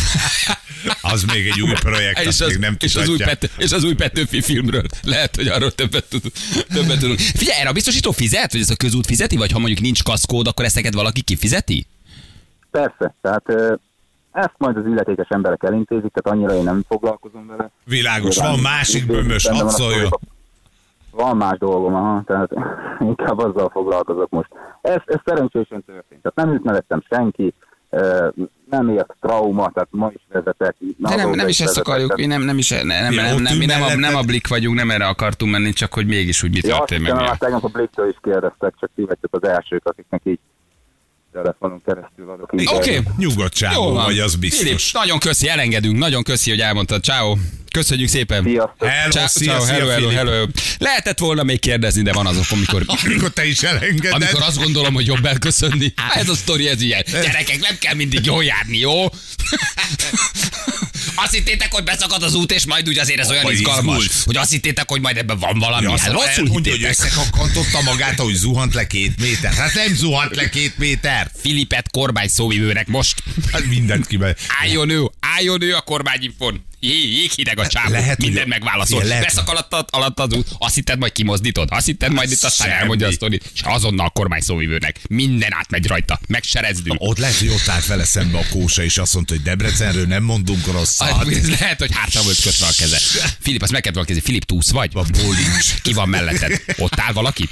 Az 1.01 1.23
még 1.23 1.47
egy 1.47 1.61
új 1.63 1.73
projekt, 1.73 2.21
és, 2.21 2.41
az, 2.41 2.49
még 2.49 2.59
nem 2.59 2.77
és, 2.79 2.97
az 2.97 3.09
új. 3.09 3.17
Pető, 3.17 3.51
és 3.57 3.73
az 3.73 3.85
új 3.85 3.95
Petőfi 3.95 4.41
filmről. 4.41 4.83
Lehet, 5.03 5.37
hogy 5.37 5.49
arról 5.49 5.71
többet, 5.71 6.05
tud, 6.05 6.23
többet 6.75 6.99
tudunk. 6.99 7.19
Figyelj, 7.19 7.61
erre 7.61 7.69
a 7.69 7.73
biztosító 7.73 8.11
fizet, 8.11 8.53
vagy 8.53 8.61
ez 8.61 8.71
a 8.71 8.77
közút 8.77 9.07
fizeti, 9.07 9.37
vagy 9.37 9.53
ha 9.53 9.59
mondjuk 9.59 9.81
nincs 9.81 10.03
kaszkód, 10.03 10.47
akkor 10.47 10.65
ezt 10.65 10.75
neked 10.75 10.95
valaki 10.95 11.23
kifizeti? 11.23 11.87
Persze, 12.71 13.15
tehát 13.23 13.45
ezt 14.33 14.55
majd 14.57 14.77
az 14.77 14.87
illetékes 14.87 15.29
emberek 15.29 15.63
elintézik, 15.63 16.13
tehát 16.13 16.39
annyira 16.39 16.55
én 16.55 16.65
nem 16.65 16.85
foglalkozom 16.89 17.47
vele. 17.47 17.71
Világos, 17.85 18.37
van 18.37 18.59
másik 18.59 19.07
bömös, 19.07 19.47
hadd 19.47 19.69
szóljon. 19.69 20.19
Van 21.17 21.37
más 21.37 21.59
dolgom, 21.59 21.95
aha, 21.95 22.23
tehát 22.27 22.51
inkább 23.11 23.39
azzal 23.39 23.69
foglalkozok 23.73 24.31
most. 24.31 24.49
Ez, 24.81 25.01
ez 25.05 25.19
szerencsésen 25.25 25.85
történt. 25.87 26.23
Tehát 26.23 26.35
nem 26.35 26.55
ütnevettem 26.55 27.03
senki, 27.11 27.55
ö, 27.91 28.29
nem 28.71 28.89
ért 28.89 29.15
trauma, 29.21 29.71
tehát 29.75 29.89
ma 29.91 30.11
is 30.15 30.27
vezetek. 30.33 30.75
De 30.97 31.15
nem, 31.17 31.31
nem 31.31 31.49
is 31.49 31.61
ezt 31.61 31.79
akarjuk, 31.79 32.17
mi 32.17 32.27
nem, 32.27 32.43
nem 32.43 32.59
is, 32.59 32.69
nem, 32.71 32.87
nem, 32.87 33.13
Ja, 33.13 33.23
nem, 33.23 33.43
nem, 33.43 33.57
mi 33.57 33.65
nem, 33.65 33.83
a, 33.83 33.95
nem 33.95 34.17
a 34.17 34.21
blik 34.23 34.49
vagyunk, 34.49 34.77
nem 34.77 34.91
erre 34.91 35.07
akartunk 35.07 35.53
menni, 35.53 35.73
csak 35.73 35.95
hogy 35.95 36.07
mégis 36.07 36.43
úgy 36.43 36.51
mi 36.51 36.69
Ja, 36.69 36.77
történt 36.77 37.03
meg. 37.03 37.13
mi. 37.15 37.23
már 37.23 37.37
tegnap 37.37 37.65
a 37.65 37.69
Bliktől 37.69 38.09
is 38.09 38.17
kérdeztek, 38.23 38.75
csak 38.81 38.91
ti 38.95 39.03
vagytok 39.05 39.35
az 39.35 39.49
elsők, 39.49 39.83
akiknek 39.89 40.21
így 40.25 40.39
telefonon 41.43 41.83
keresztül 41.87 42.31
adok. 42.31 42.53
Oké, 42.53 42.63
interjút. 42.63 43.17
Nyugodtságú 43.17 43.75
Jó 43.83 43.93
van. 43.93 44.05
vagy, 44.05 44.19
az 44.19 44.37
Filip, 44.41 44.51
biztos. 44.51 44.93
nagyon 44.93 45.19
köszi, 45.19 45.49
elengedünk, 45.49 45.99
nagyon 45.99 46.23
köszi, 46.23 46.51
hogy 46.51 46.61
elmondtad. 46.61 47.03
Ciao. 47.03 47.37
Köszönjük 47.71 48.09
szépen. 48.09 48.43
Sziasztok! 48.45 48.89
Hello, 48.89 49.11
Ciao, 49.13 49.27
szia, 49.29 49.53
ciao, 49.53 49.65
hello, 49.65 49.87
hello, 49.89 50.09
Filip. 50.09 50.17
hello. 50.29 50.47
Lehetett 50.79 51.19
volna 51.19 51.43
még 51.43 51.61
kérdezni, 51.61 52.03
de 52.03 52.13
van 52.13 52.27
azok, 52.27 52.45
amikor, 52.51 52.83
Amikor 53.05 53.31
te 53.31 53.47
is 53.47 53.63
elengeded. 53.63 54.13
amikor 54.13 54.43
azt 54.43 54.59
gondolom, 54.63 54.95
hogy 54.95 55.07
jobb 55.07 55.25
elköszönni. 55.25 55.93
Hát 55.97 56.17
Ez 56.17 56.29
a 56.29 56.35
sztori, 56.35 56.69
ez 56.69 56.81
ilyen. 56.81 57.03
Gyerekek, 57.11 57.61
nem 57.61 57.77
kell 57.81 57.95
mindig 57.95 58.25
jól 58.25 58.45
járni, 58.45 58.79
jó? 58.79 59.05
Azt 61.17 61.35
hittétek, 61.35 61.73
hogy 61.73 61.85
beszakad 61.85 62.23
az 62.23 62.35
út, 62.35 62.53
és 62.53 62.67
majd 62.67 62.89
úgy 62.89 62.99
azért 62.99 63.21
ez 63.21 63.31
olyan 63.31 63.53
izgalmas, 63.53 64.09
hogy 64.25 64.37
azt 64.37 64.51
hittétek, 64.51 64.89
hogy 64.89 65.01
majd 65.01 65.17
ebben 65.17 65.39
van 65.39 65.59
valami. 65.59 65.85
Ja, 65.85 65.99
hát 65.99 66.11
rosszul 66.13 66.47
mondja, 66.47 66.73
hogy 66.73 66.85
összekakkantotta 66.85 67.83
magát, 67.83 68.21
hogy 68.21 68.35
zuhant 68.35 68.75
le 68.75 68.87
két 68.87 69.21
méter. 69.21 69.53
Hát 69.53 69.75
nem 69.75 69.95
zuhant 69.95 70.35
le 70.35 70.49
két 70.49 70.79
méter. 70.79 71.31
Filipet 71.41 71.91
kormány 71.91 72.29
szóvivőnek 72.29 72.87
most. 72.87 73.23
Hát 73.53 73.65
mindent 73.67 74.07
kibe. 74.07 74.37
Álljon 74.63 74.91
ő, 74.91 75.11
álljon 75.21 75.63
ő 75.63 75.75
a 75.75 75.81
kormányinfon. 75.81 76.66
Jé, 76.81 77.11
jéghideg 77.11 77.59
a 77.59 77.67
csávó, 77.67 77.91
Lehet, 77.91 78.17
hogy- 78.17 78.25
minden 78.25 78.49
megválaszol. 78.49 79.01
Figyelj, 79.01 79.09
lehet, 79.09 79.25
Beszak 79.35 79.49
alatt, 79.49 79.91
alatt, 79.91 80.19
az 80.21 80.33
út, 80.33 80.49
azt 80.59 80.75
hitted 80.75 80.99
majd 80.99 81.13
kimozdítod, 81.13 81.69
azt 81.71 81.87
hitted 81.87 82.13
majd 82.13 82.31
itt 82.31 82.43
aztán 82.43 82.69
semmi. 82.69 82.81
elmondja 82.81 83.07
a 83.07 83.13
sztorit, 83.13 83.51
és 83.55 83.61
azonnal 83.65 84.07
a 84.07 84.11
kormány 84.11 84.41
szóvivőnek. 84.41 84.97
Minden 85.09 85.55
átmegy 85.55 85.87
rajta, 85.87 86.21
megserezdünk. 86.29 86.97
Ott 87.01 87.19
lehet, 87.19 87.37
hogy 87.39 87.49
ott 87.49 87.69
állt 87.69 87.87
vele 87.87 88.05
szembe 88.05 88.39
a 88.39 88.43
kósa, 88.51 88.83
és 88.83 88.99
azt 88.99 89.15
mondta, 89.15 89.35
hogy 89.35 89.43
Debrecenről 89.43 90.07
nem 90.07 90.23
mondunk 90.23 90.67
rosszat. 90.67 91.11
Hát, 91.17 91.29
ez 91.29 91.49
lehet, 91.51 91.79
hogy 91.79 91.91
hátra 91.95 92.23
volt 92.23 92.41
kötve 92.41 92.67
a 92.67 92.73
keze. 92.77 92.99
Filip, 93.41 93.63
azt 93.63 93.73
meg 93.73 93.81
kell 93.81 93.93
kérdezni. 93.93 94.21
Filip, 94.23 94.45
túsz 94.45 94.71
vagy? 94.71 94.91
A 94.95 95.03
Bólincs. 95.03 95.75
Ki 95.83 95.93
van 95.93 96.09
melletted? 96.09 96.63
Ott 96.77 97.01
áll 97.01 97.13
valaki? 97.13 97.49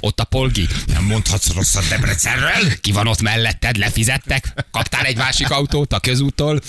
Ott 0.00 0.20
a 0.20 0.24
polgi? 0.24 0.68
Nem 0.86 1.04
mondhatsz 1.04 1.52
rosszat 1.52 1.88
Debrecenről. 1.88 2.80
Ki 2.80 2.92
van 2.92 3.06
ott 3.06 3.20
melletted? 3.22 3.76
Lefizettek? 3.76 4.52
Kaptál 4.70 5.04
egy 5.04 5.16
másik 5.16 5.50
autót 5.50 5.92
a 5.92 6.00
közúttól? 6.00 6.60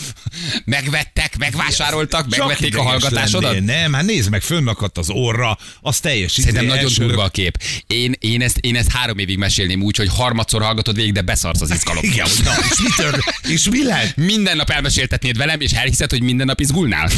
Megvettek, 0.65 1.37
megvásároltak, 1.37 1.93
megvették 2.29 2.77
a 2.77 2.81
hallgatásodat? 2.81 3.53
lennél. 3.53 3.79
Nem, 3.81 3.93
hát 3.93 4.03
nézd 4.05 4.29
meg, 4.29 4.41
fönnakadt 4.41 4.97
az 4.97 5.09
orra, 5.09 5.57
az 5.81 5.99
teljes. 5.99 6.31
Szerintem 6.31 6.65
nagyon 6.65 6.83
első- 6.83 7.05
durva 7.05 7.23
a 7.23 7.29
kép. 7.29 7.57
Én, 7.87 8.15
én, 8.19 8.41
ezt, 8.41 8.57
én 8.57 8.75
ezt 8.75 8.91
három 8.91 9.17
évig 9.17 9.37
mesélném 9.37 9.81
úgy, 9.81 9.97
hogy 9.97 10.09
harmadszor 10.09 10.61
hallgatod 10.61 10.95
végig, 10.95 11.13
de 11.13 11.21
beszarsz 11.21 11.61
az 11.61 11.71
izgalom. 11.71 12.03
Igen, 12.11 12.27
na, 12.43 12.53
és 12.71 12.79
mi, 12.81 12.89
tör, 12.95 13.19
és 13.47 13.69
mi 13.69 13.83
lehet? 13.83 14.15
Minden 14.15 14.55
nap 14.57 14.69
elmeséltetnéd 14.69 15.37
velem, 15.37 15.59
és 15.61 15.71
elhiszed, 15.71 16.09
hogy 16.09 16.21
minden 16.21 16.45
nap 16.45 16.59
izgulnál. 16.59 17.09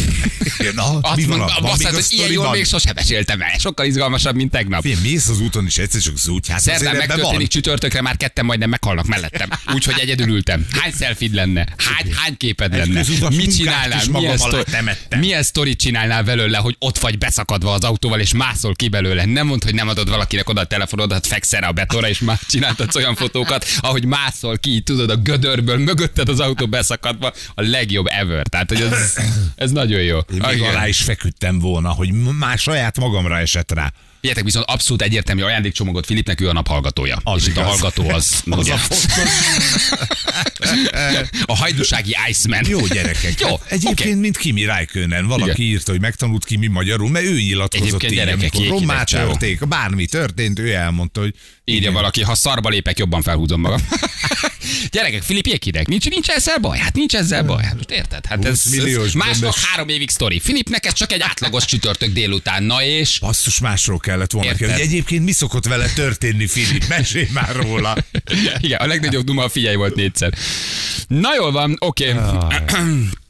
Na, 0.76 1.00
Azt 1.00 1.16
mi 1.16 1.24
van, 1.24 1.38
mondom, 1.38 1.56
a- 1.58 1.62
van 1.62 1.70
mondod, 1.70 1.86
a 1.92 1.96
hogy 1.96 2.06
ilyen 2.10 2.32
jól 2.32 2.52
még 2.52 2.66
sosem 2.66 2.92
meséltem 2.96 3.42
el. 3.42 3.58
Sokkal 3.60 3.86
izgalmasabb, 3.86 4.36
mint 4.36 4.52
tegnap. 4.52 4.82
Figyelj, 4.82 5.02
mész 5.02 5.28
az 5.28 5.40
úton, 5.42 5.66
és 5.66 5.78
egyszer 5.78 6.02
csak 6.02 6.14
az 6.16 6.28
úgy, 6.28 6.48
hát 6.48 6.60
Szerdán 6.62 6.96
megtörténik 6.96 7.38
van. 7.38 7.48
csütörtökre, 7.48 8.02
már 8.02 8.18
ketten 8.18 8.46
majdnem 8.46 8.70
meghalnak 8.70 9.06
mellettem. 9.08 9.50
Úgyhogy 9.74 10.00
egyedül 10.00 10.28
ültem. 10.28 10.66
Hány 10.72 10.92
selfie 11.00 11.30
lenne? 11.34 11.68
Hány, 11.78 12.14
hány 12.14 12.38
képed 12.38 12.76
lenne? 12.78 13.04
Mit 13.30 13.56
csinálnál? 13.56 14.02
Milyen, 14.12 14.38
sztori, 14.66 15.20
milyen 15.20 15.44
sztorit 15.44 15.80
csinálnál 15.80 16.24
belőle, 16.24 16.58
hogy 16.58 16.76
ott 16.80 16.98
vagy 16.98 17.18
beszakadva 17.18 17.74
az 17.74 17.84
autóval, 17.84 18.20
és 18.20 18.34
mászol 18.34 18.76
ki 18.76 18.88
belőle? 18.88 19.26
Nem 19.26 19.48
mondd, 19.48 19.64
hogy 19.64 19.74
nem 19.74 19.88
adod 19.88 20.10
valakinek 20.10 20.50
oda 20.50 20.62
a 20.62 20.66
telefonodat, 20.66 21.28
fekszel 21.28 21.64
a 21.64 21.72
betonra, 21.72 22.10
és 22.10 22.20
már 22.20 22.40
csináltad 22.48 22.96
olyan 22.96 23.16
fotókat, 23.16 23.66
ahogy 23.80 24.06
mászol 24.06 24.58
ki, 24.58 24.82
tudod, 24.82 25.10
a 25.10 25.16
gödörből, 25.16 25.78
mögötted 25.78 26.30
az 26.30 26.40
autó 26.40 26.68
beszakadva, 26.68 27.34
a 27.56 27.62
legjobb 27.62 28.06
ever. 28.10 28.48
Tehát, 28.48 28.70
hogy 28.70 28.82
ez, 28.82 29.18
ez 29.56 29.72
nagyon 29.72 30.02
jó. 30.02 30.18
Én 30.18 30.42
még 30.48 30.62
alá 30.62 30.88
is 30.88 31.02
feküdtem 31.02 31.60
volna, 31.60 31.90
hogy 31.90 32.12
már 32.40 32.58
saját 32.58 33.00
magamra 33.00 33.38
esett 33.38 33.72
rá. 33.72 33.94
Figyeljetek, 34.20 34.44
viszont 34.44 34.66
abszolút 34.70 35.02
egyértelmű 35.02 35.42
ajándékcsomagot 35.42 36.06
Filipnek, 36.06 36.42
ő 36.42 36.50
a 36.50 36.54
nap 36.54 36.68
hallgatója. 36.68 37.20
Az 37.24 37.42
és 37.42 37.48
itt 37.48 37.58
a 37.58 37.60
igaz. 37.60 37.72
hallgató 37.72 38.10
az, 38.10 38.44
Az 38.50 38.58
ugye, 38.58 38.74
a 38.74 38.78
fontos. 38.78 39.32
a 41.46 41.56
hajdúsági 41.56 42.16
Iceman. 42.30 42.66
Jó 42.68 42.88
gyerekek. 42.88 43.40
Jó, 43.40 43.48
Hát 43.50 43.72
Egyébként, 43.72 44.10
oké. 44.10 44.20
mint 44.20 44.38
Kimi 44.38 44.66
Räikkönen. 44.66 45.26
Valaki 45.28 45.62
Igen. 45.62 45.72
írta, 45.74 45.92
hogy 45.92 46.02
megtanult 46.02 46.46
Kimi 46.46 46.68
magyarul, 46.68 47.10
mert 47.10 47.26
ő 47.26 47.34
nyilatkozott 47.40 47.86
Egyébként 47.88 48.12
így, 48.12 48.18
gyerekek, 48.18 48.54
amikor 48.54 48.80
rommá 48.80 49.04
történt, 49.04 49.68
bármi 49.68 50.06
történt, 50.06 50.60
ő 50.60 50.74
elmondta, 50.74 51.20
hogy 51.20 51.34
Írja 51.66 51.92
valaki, 51.92 52.22
ha 52.24 52.36
szarba 52.36 52.70
lépek, 52.70 52.98
jobban 52.98 53.22
felhúzom 53.22 53.62
magam. 53.62 53.88
Gyerekek, 54.92 55.22
Filip 55.22 55.46
jéghideg. 55.46 55.88
Nincs, 55.88 56.10
nincs 56.10 56.30
ezzel 56.30 56.58
baj? 56.58 56.78
Hát 56.78 56.96
nincs 56.96 57.16
ezzel 57.16 57.44
baj. 57.44 57.64
Hát 57.64 57.76
most 57.76 57.92
érted? 57.92 58.26
Hát 58.26 58.46
ez, 58.46 58.64
20 58.64 58.76
milliós 58.76 59.06
ez 59.06 59.14
másnak 59.14 59.56
három 59.56 59.90
évig 59.90 60.10
sztori. 60.10 60.40
Filipnek 60.40 60.86
ez 60.86 60.94
csak 60.94 61.12
egy 61.12 61.22
átlagos 61.22 61.66
csütörtök 61.66 62.14
délután. 62.14 62.64
Na 62.64 62.84
és... 62.84 63.20
Basszus, 63.20 63.60
másról 63.60 63.98
kellett 63.98 64.32
volna. 64.32 64.52
Hogy 64.58 64.70
egyébként 64.70 65.24
mi 65.24 65.32
szokott 65.32 65.66
vele 65.66 65.88
történni, 65.96 66.48
Filip? 66.48 66.88
Mesélj 66.88 67.28
már 67.34 67.56
róla. 67.56 67.98
Igen, 68.60 68.80
a 68.80 68.86
legnagyobb 68.86 69.26
duma 69.26 69.44
a 69.44 69.50
figyelj 69.50 69.76
volt 69.76 69.96
négyszer. 69.96 70.34
Na 71.08 71.36
jól 71.36 71.52
van, 71.52 71.76
oké. 71.80 72.14
Okay. 72.14 72.58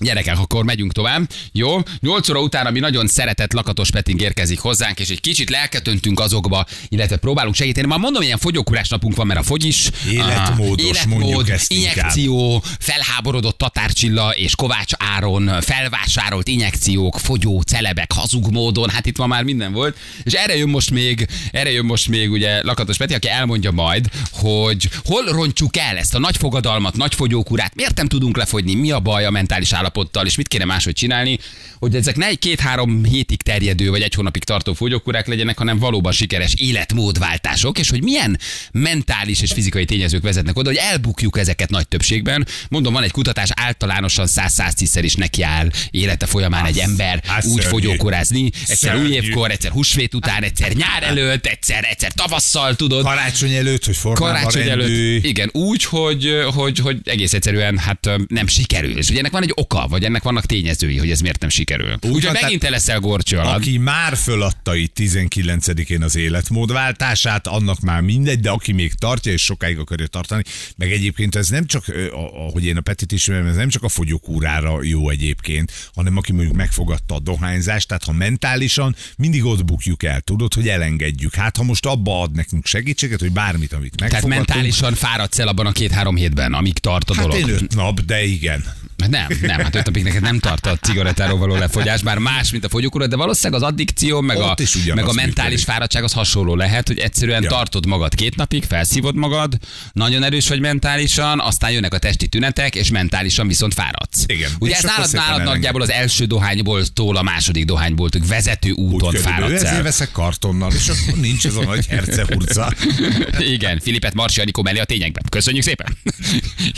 Gyerekek, 0.00 0.38
akkor 0.38 0.64
megyünk 0.64 0.92
tovább. 0.92 1.30
Jó, 1.52 1.78
8 2.00 2.28
óra 2.28 2.40
után, 2.40 2.66
ami 2.66 2.78
nagyon 2.78 3.06
szeretett 3.06 3.52
Lakatos 3.52 3.90
Peting 3.90 4.20
érkezik 4.20 4.58
hozzánk, 4.58 5.00
és 5.00 5.08
egy 5.08 5.20
kicsit 5.20 5.50
lelketöntünk 5.50 6.20
azokba, 6.20 6.66
illetve 6.88 7.16
próbálunk 7.16 7.54
segíteni. 7.54 7.86
Már 7.86 7.98
mondom, 7.98 8.22
ilyen 8.22 8.38
fogyókúrás 8.38 8.88
napunk 8.88 9.16
van, 9.16 9.26
mert 9.26 9.40
a 9.40 9.42
fogyis. 9.42 9.90
Életmódos, 10.10 11.04
mondjuk 11.04 11.48
ezt 11.48 11.72
inkább. 11.72 11.94
injekció, 11.94 12.62
felháborodott 12.78 13.58
Tatárcsilla 13.58 14.30
és 14.34 14.54
Kovács 14.54 14.92
Áron, 14.96 15.60
felvásárolt 15.60 16.48
injekciók, 16.48 17.18
fogyó, 17.18 17.60
celebek, 17.60 18.12
hazug 18.12 18.50
módon, 18.52 18.88
hát 18.88 19.06
itt 19.06 19.18
ma 19.18 19.26
már 19.26 19.42
minden 19.42 19.72
volt. 19.72 19.96
És 20.22 20.32
erre 20.32 20.56
jön 20.56 20.68
most 20.68 20.90
még, 20.90 21.26
erre 21.52 21.70
jön 21.70 21.84
most 21.84 22.08
még 22.08 22.30
ugye 22.30 22.62
Lakatos 22.62 22.96
Peti, 22.96 23.14
aki 23.14 23.28
elmondja 23.28 23.70
majd, 23.70 24.06
hogy 24.32 24.88
hol 25.04 25.24
rontjuk 25.24 25.76
el 25.76 25.96
ezt 25.96 26.14
a 26.14 26.18
nagy 26.18 26.36
fogadalmat, 26.36 26.96
nagy 26.96 27.14
fogyókúrát, 27.14 27.74
miért 27.74 27.96
nem 27.96 28.08
tudunk 28.08 28.36
lefogyni, 28.36 28.74
mi 28.74 28.90
a 28.90 29.00
baj 29.00 29.24
a 29.24 29.30
mentális 29.30 29.72
állapottal, 29.88 30.26
és 30.26 30.36
mit 30.36 30.48
kéne 30.48 30.64
máshogy 30.64 30.92
csinálni, 30.92 31.38
hogy 31.78 31.94
ezek 31.94 32.16
ne 32.16 32.26
egy 32.26 32.38
két-három 32.38 33.04
hétig 33.04 33.42
terjedő, 33.42 33.90
vagy 33.90 34.02
egy 34.02 34.14
hónapig 34.14 34.44
tartó 34.44 34.72
fogyókúrák 34.72 35.26
legyenek, 35.26 35.58
hanem 35.58 35.78
valóban 35.78 36.12
sikeres 36.12 36.54
életmódváltások, 36.54 37.78
és 37.78 37.90
hogy 37.90 38.02
milyen 38.02 38.38
mentális 38.72 39.40
és 39.40 39.52
fizikai 39.52 39.84
tényezők 39.84 40.22
vezetnek 40.22 40.56
oda, 40.56 40.68
hogy 40.68 40.78
elbukjuk 40.78 41.38
ezeket 41.38 41.70
nagy 41.70 41.88
többségben. 41.88 42.46
Mondom, 42.68 42.92
van 42.92 43.02
egy 43.02 43.10
kutatás, 43.10 43.48
általánosan 43.54 44.26
100-110-szer 44.34 45.00
is 45.00 45.14
nekiáll 45.14 45.70
élete 45.90 46.26
folyamán 46.26 46.64
egy 46.66 46.78
ember 46.78 47.20
hát 47.26 47.44
úgy 47.44 47.60
szörnyű. 47.60 47.68
fogyókúrázni, 47.68 48.44
egyszer 48.44 48.76
Szörnyű. 48.76 49.06
új 49.06 49.12
évkor, 49.12 49.50
egyszer 49.50 49.70
húsvét 49.70 50.14
után, 50.14 50.42
egyszer 50.42 50.72
nyár 50.72 51.02
előtt, 51.02 51.46
egyszer, 51.46 51.86
egyszer 51.90 52.12
tavasszal, 52.12 52.76
tudod. 52.76 53.04
Karácsony 53.04 53.52
előtt, 53.52 53.84
hogy 53.84 54.12
Karácsony 54.14 54.68
előtt. 54.68 55.24
Igen, 55.24 55.50
úgy, 55.52 55.84
hogy, 55.84 56.42
hogy, 56.54 56.78
hogy 56.78 56.98
egész 57.04 57.32
egyszerűen 57.32 57.78
hát 57.78 58.10
nem 58.28 58.46
sikerül. 58.46 58.98
És 58.98 59.08
ugye 59.08 59.18
ennek 59.18 59.32
van 59.32 59.42
egy 59.42 59.52
oka, 59.54 59.77
vagy 59.86 60.04
ennek 60.04 60.22
vannak 60.22 60.46
tényezői, 60.46 60.96
hogy 60.98 61.10
ez 61.10 61.20
miért 61.20 61.40
nem 61.40 61.48
sikerül. 61.48 61.92
Úgyhogy 62.00 62.20
tehát- 62.20 62.42
megint 62.42 62.60
te 62.60 62.70
leszel 62.70 63.00
gorcső 63.00 63.36
alatt. 63.38 63.56
Aki 63.56 63.78
már 63.78 64.16
föladta 64.16 64.74
itt 64.74 64.94
19-én 64.98 66.02
az 66.02 66.16
életmódváltását, 66.16 67.46
annak 67.46 67.80
már 67.80 68.00
mindegy, 68.00 68.40
de 68.40 68.50
aki 68.50 68.72
még 68.72 68.94
tartja 68.94 69.32
és 69.32 69.42
sokáig 69.44 69.78
akarja 69.78 70.06
tartani, 70.06 70.42
meg 70.76 70.92
egyébként 70.92 71.34
ez 71.34 71.48
nem 71.48 71.66
csak, 71.66 71.84
ahogy 72.12 72.64
én 72.64 72.76
a 72.76 72.80
Petit 72.80 73.12
ismerem, 73.12 73.46
ez 73.46 73.56
nem 73.56 73.68
csak 73.68 73.82
a 73.82 73.88
fogyókúrára 73.88 74.82
jó 74.82 75.10
egyébként, 75.10 75.72
hanem 75.94 76.16
aki 76.16 76.32
mondjuk 76.32 76.56
megfogadta 76.56 77.14
a 77.14 77.18
dohányzást, 77.20 77.88
tehát 77.88 78.04
ha 78.04 78.12
mentálisan 78.12 78.96
mindig 79.16 79.44
ott 79.44 79.64
bukjuk 79.64 80.02
el, 80.02 80.20
tudod, 80.20 80.54
hogy 80.54 80.68
elengedjük. 80.68 81.34
Hát 81.34 81.56
ha 81.56 81.62
most 81.62 81.86
abba 81.86 82.20
ad 82.22 82.32
nekünk 82.34 82.66
segítséget, 82.66 83.20
hogy 83.20 83.32
bármit, 83.32 83.72
amit 83.72 83.96
Tehát 83.96 84.12
megfogadtunk, 84.12 84.46
mentálisan 84.48 84.94
fáradsz 84.94 85.38
el 85.38 85.48
abban 85.48 85.66
a 85.66 85.72
két-három 85.72 86.16
hétben, 86.16 86.52
amíg 86.54 86.78
tart 86.78 87.10
a 87.10 87.14
Hát 87.14 87.26
dolog. 87.28 87.48
én 87.48 87.54
öt 87.54 87.74
nap, 87.74 88.00
de 88.00 88.24
igen. 88.24 88.64
Nem, 89.06 89.26
nem, 89.40 89.60
hát 89.60 89.74
öt 89.74 89.84
napig 89.84 90.02
neked 90.02 90.22
nem 90.22 90.38
tart 90.38 90.66
a 90.66 90.76
cigarettáról 90.76 91.38
való 91.38 91.54
lefogyás, 91.54 92.02
bár 92.02 92.18
más, 92.18 92.50
mint 92.50 92.64
a 92.64 92.68
fogyókúra, 92.68 93.06
de 93.06 93.16
valószínűleg 93.16 93.62
az 93.62 93.68
addikció, 93.68 94.20
meg 94.20 94.36
a, 94.36 94.50
Ott 94.50 94.94
meg 94.94 95.04
a 95.04 95.12
mentális 95.12 95.34
működik. 95.50 95.64
fáradtság 95.64 96.04
az 96.04 96.12
hasonló 96.12 96.54
lehet, 96.56 96.86
hogy 96.86 96.98
egyszerűen 96.98 97.42
Ja. 97.42 97.48
tartod 97.48 97.86
magad 97.86 98.14
két 98.14 98.36
napig, 98.36 98.64
felszívod 98.68 99.14
magad, 99.14 99.56
nagyon 99.92 100.22
erős 100.22 100.48
vagy 100.48 100.60
mentálisan, 100.60 101.40
aztán 101.40 101.70
jönnek 101.70 101.94
a 101.94 101.98
testi 101.98 102.26
tünetek, 102.28 102.74
és 102.74 102.90
mentálisan 102.90 103.48
viszont 103.48 103.74
fáradsz. 103.74 104.24
Igen. 104.26 104.50
Ugye 104.58 104.70
És 104.70 104.76
ez 104.78 104.84
nálad, 104.84 105.12
nálad 105.12 105.42
nagyjából 105.42 105.82
az 105.82 105.90
első 105.90 106.24
dohányból 106.24 106.86
tól 106.86 107.16
a 107.16 107.22
második 107.22 107.64
dohányból, 107.64 108.08
tök 108.10 108.26
vezető 108.26 108.70
úton 108.70 109.08
Úgy 109.14 109.20
fáradsz 109.20 109.52
ezért 109.52 109.72
el. 109.72 109.82
veszek 109.82 110.10
kartonnal, 110.12 110.72
és 110.72 110.88
akkor 110.88 111.20
nincs 111.20 111.46
ez 111.46 111.54
a 111.54 111.62
nagy 111.64 111.86
hercehurca. 111.86 112.72
Igen, 113.54 113.80
Filipet 113.80 114.14
Marsi 114.14 114.40
Anikó 114.40 114.62
mellé 114.62 114.78
a 114.78 114.84
tényekben. 114.84 115.22
Köszönjük 115.30 115.64
szépen. 115.64 115.96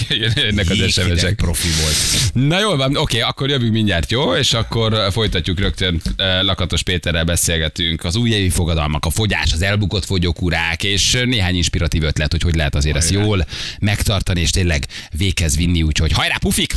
Jönnek 0.35 0.71
az 0.71 0.77
SMS-ek. 0.93 1.35
profi 1.35 1.69
volt. 1.83 1.95
Na 2.33 2.61
jól 2.61 2.77
van, 2.77 2.97
oké, 2.97 3.21
akkor 3.21 3.49
jövünk 3.49 3.73
mindjárt, 3.73 4.11
jó? 4.11 4.35
És 4.37 4.53
akkor 4.53 4.95
eh, 4.95 5.11
folytatjuk 5.13 5.59
rögtön. 5.59 6.01
eh, 6.17 6.43
Lakatos 6.43 6.83
Péterrel 6.83 7.25
beszélgetünk. 7.25 8.05
Az 8.05 8.17
újévi 8.17 8.51
fogadalmak, 8.51 9.05
a 9.07 9.11
fogyás, 9.11 9.53
az 9.53 9.63
elbukott 9.63 10.05
fogyókúrák, 10.05 10.83
és 10.85 11.13
néhány 11.25 11.57
inspiratív 11.57 12.03
ötlet, 12.03 12.31
hogy 12.31 12.43
hogy 12.43 12.55
lehet 12.55 12.75
azért 12.75 12.97
ezt 12.97 13.09
Hajrá. 13.09 13.25
jól 13.25 13.47
megtartani, 13.81 14.41
és 14.41 14.51
tényleg 14.51 14.87
véghez 15.11 15.57
vinni, 15.57 15.83
úgyhogy 15.83 16.13
hajrá, 16.13 16.37
pufik! 16.37 16.75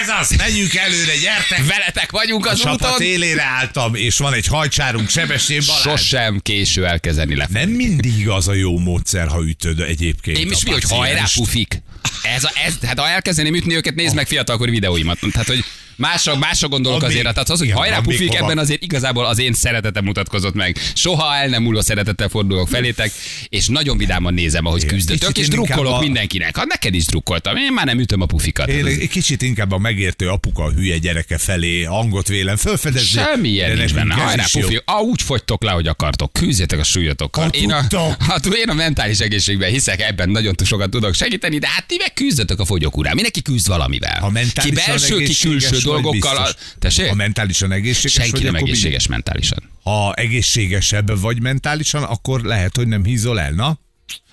Ez 0.00 0.08
az, 0.20 0.30
menjünk 0.36 0.74
előre, 0.74 1.16
gyertek! 1.16 1.66
Veletek 1.66 2.10
vagyunk 2.10 2.46
A 2.46 2.50
az 2.50 2.60
csapat 2.60 2.90
úton! 2.92 3.02
élére 3.06 3.42
álltam, 3.42 3.94
és 3.94 4.16
van 4.18 4.32
egy 4.32 4.46
hajcsárunk, 4.46 5.08
Sebessén 5.08 5.62
Balázs. 5.66 5.82
Sosem 5.82 6.38
késő 6.42 6.86
elkezdeni 6.86 7.36
le. 7.36 7.46
Nem 7.52 7.68
mindig 7.68 8.28
az 8.28 8.48
a 8.48 8.52
jó 8.54 8.78
módszer, 8.78 9.26
ha 9.28 9.42
ütöd 9.42 9.80
egyébként. 9.80 10.38
Én 10.38 10.46
is 10.50 10.54
a 10.54 10.58
mi, 10.64 10.70
hogy 10.70 10.82
hajrá, 10.88 11.24
pufik. 11.34 11.82
Ez, 12.22 12.44
a, 12.44 12.50
ez, 12.66 12.74
hát 12.86 12.98
ha 12.98 13.08
elkezdeném 13.08 13.54
ütni 13.54 13.76
őket, 13.76 13.94
nézd 13.94 14.14
meg 14.14 14.26
fiatalkori 14.26 14.70
videóimat. 14.70 15.18
Tehát, 15.32 15.46
hogy 15.46 15.64
másra, 16.00 16.36
másra 16.36 16.68
gondolok 16.68 17.02
azért. 17.02 17.22
Tehát 17.22 17.50
az, 17.50 17.58
hogy 17.58 17.70
hajrá, 17.70 18.00
pufik, 18.00 18.34
ebben 18.34 18.58
azért 18.58 18.82
igazából 18.82 19.26
az 19.26 19.38
én 19.38 19.52
szeretetem 19.52 20.04
mutatkozott 20.04 20.54
meg. 20.54 20.76
Soha 20.94 21.34
el 21.34 21.48
nem 21.48 21.62
múló 21.62 21.80
szeretettel 21.80 22.28
fordulok 22.28 22.68
felétek, 22.68 23.12
és 23.48 23.66
nagyon 23.66 23.98
vidáman 23.98 24.34
nézem, 24.34 24.66
ahogy 24.66 24.84
küzdötök, 24.84 25.38
és 25.38 25.48
drukkolok 25.48 25.92
a- 25.92 26.00
mindenkinek. 26.00 26.56
Hát 26.56 26.66
neked 26.66 26.94
is 26.94 27.04
drukkoltam, 27.04 27.56
én 27.56 27.72
már 27.72 27.86
nem 27.86 27.98
ütöm 27.98 28.20
a 28.20 28.26
pufikat. 28.26 28.68
Én 28.68 28.86
egy 28.86 29.08
kicsit 29.08 29.42
inkább 29.42 29.72
a 29.72 29.78
megértő 29.78 30.28
apuka 30.28 30.62
a 30.62 30.70
hülye 30.70 30.98
gyereke 30.98 31.38
felé 31.38 31.82
hangot 31.82 32.28
vélem 32.28 32.56
fölfedezni. 32.56 33.20
Semmi 33.20 33.48
ilyen 33.48 33.68
de 33.70 33.74
nincs 33.76 33.94
benne. 33.94 34.14
Hajrá, 34.14 34.44
pufi. 34.52 34.80
Ah, 34.84 35.00
úgy 35.00 35.22
fogytok 35.22 35.62
le, 35.62 35.70
hogy 35.70 35.86
akartok. 35.86 36.32
Küzdjetek 36.32 36.78
a 36.78 36.84
súlyotokkal. 36.84 37.44
Ha 37.44 37.50
Én 37.50 37.72
a, 37.72 37.86
hát, 38.28 38.46
én 38.46 38.68
a 38.68 38.74
mentális 38.74 39.18
egészségben 39.18 39.70
hiszek, 39.70 40.00
ebben 40.00 40.28
nagyon 40.30 40.54
sokat 40.64 40.90
tudok 40.90 41.14
segíteni, 41.14 41.58
de 41.58 41.68
hát 41.68 41.86
ti 41.86 41.96
meg 41.98 42.12
küzdötök 42.12 42.60
a 42.60 42.64
fogyókúrán. 42.64 43.12
Mindenki 43.14 43.42
küzd 43.42 43.66
valamivel. 43.68 44.18
Ha 44.20 44.26
ki 44.26 44.32
mentálisan 44.32 44.74
belső, 44.86 45.16
ki 45.16 45.34
külső 45.48 45.78
dolgokkal. 45.92 46.36
A... 46.36 46.48
Tessék? 46.78 47.06
Ha 47.06 47.14
mentálisan 47.14 47.72
egészséges 47.72 48.12
Senki 48.12 48.30
vagy, 48.30 48.42
nem 48.42 48.54
egészséges 48.54 49.06
mentálisan. 49.06 49.62
Ha 49.82 50.14
egészségesebb 50.14 51.20
vagy 51.20 51.42
mentálisan, 51.42 52.02
akkor 52.02 52.42
lehet, 52.42 52.76
hogy 52.76 52.88
nem 52.88 53.04
hízol 53.04 53.40
el, 53.40 53.52
na? 53.52 53.78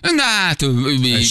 Na 0.02 0.24
hát, 0.24 0.62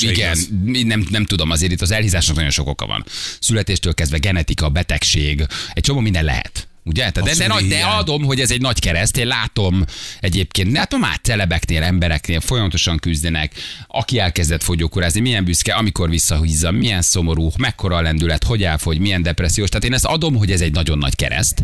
igen, 0.01 0.39
nem, 0.87 1.07
nem 1.11 1.25
tudom, 1.25 1.51
azért 1.51 1.73
itt 1.73 1.81
az 1.81 1.91
elhízásnak 1.91 2.37
nagyon 2.37 2.51
sok 2.51 2.69
oka 2.69 2.87
van. 2.87 3.05
Születéstől 3.41 3.95
kezdve 3.95 4.19
genetika, 4.19 4.69
betegség, 4.69 5.47
egy 5.73 5.83
csomó 5.83 6.01
minden 6.01 6.25
lehet. 6.25 6.66
Ugye? 6.87 7.11
De, 7.11 7.35
de, 7.35 7.47
nagy, 7.47 7.69
de 7.69 7.85
adom, 7.85 8.23
hogy 8.25 8.41
ez 8.41 8.51
egy 8.51 8.61
nagy 8.61 8.81
kereszt. 8.81 9.17
Én 9.17 9.27
látom 9.27 9.85
egyébként, 10.21 10.73
látom 10.73 11.01
már 11.01 11.19
celebeknél, 11.23 11.83
embereknél 11.83 12.41
folyamatosan 12.41 12.99
küzdenek. 12.99 13.53
Aki 13.87 14.19
elkezdett 14.19 14.63
fogyókúrázni, 14.63 15.21
milyen 15.21 15.45
büszke, 15.45 15.75
amikor 15.75 16.11
visszahízza, 16.11 16.71
milyen 16.71 17.03
szomorú, 17.03 17.51
mekkora 17.59 17.97
a 17.97 18.01
lendület, 18.01 18.45
hogy 18.45 18.63
elfogy, 18.63 18.99
milyen 18.99 19.23
depressziós. 19.23 19.69
Tehát 19.69 19.85
én 19.85 19.93
ezt 19.93 20.05
adom, 20.05 20.37
hogy 20.37 20.51
ez 20.51 20.61
egy 20.61 20.73
nagyon 20.73 20.99
nagy 20.99 21.15
kereszt, 21.17 21.63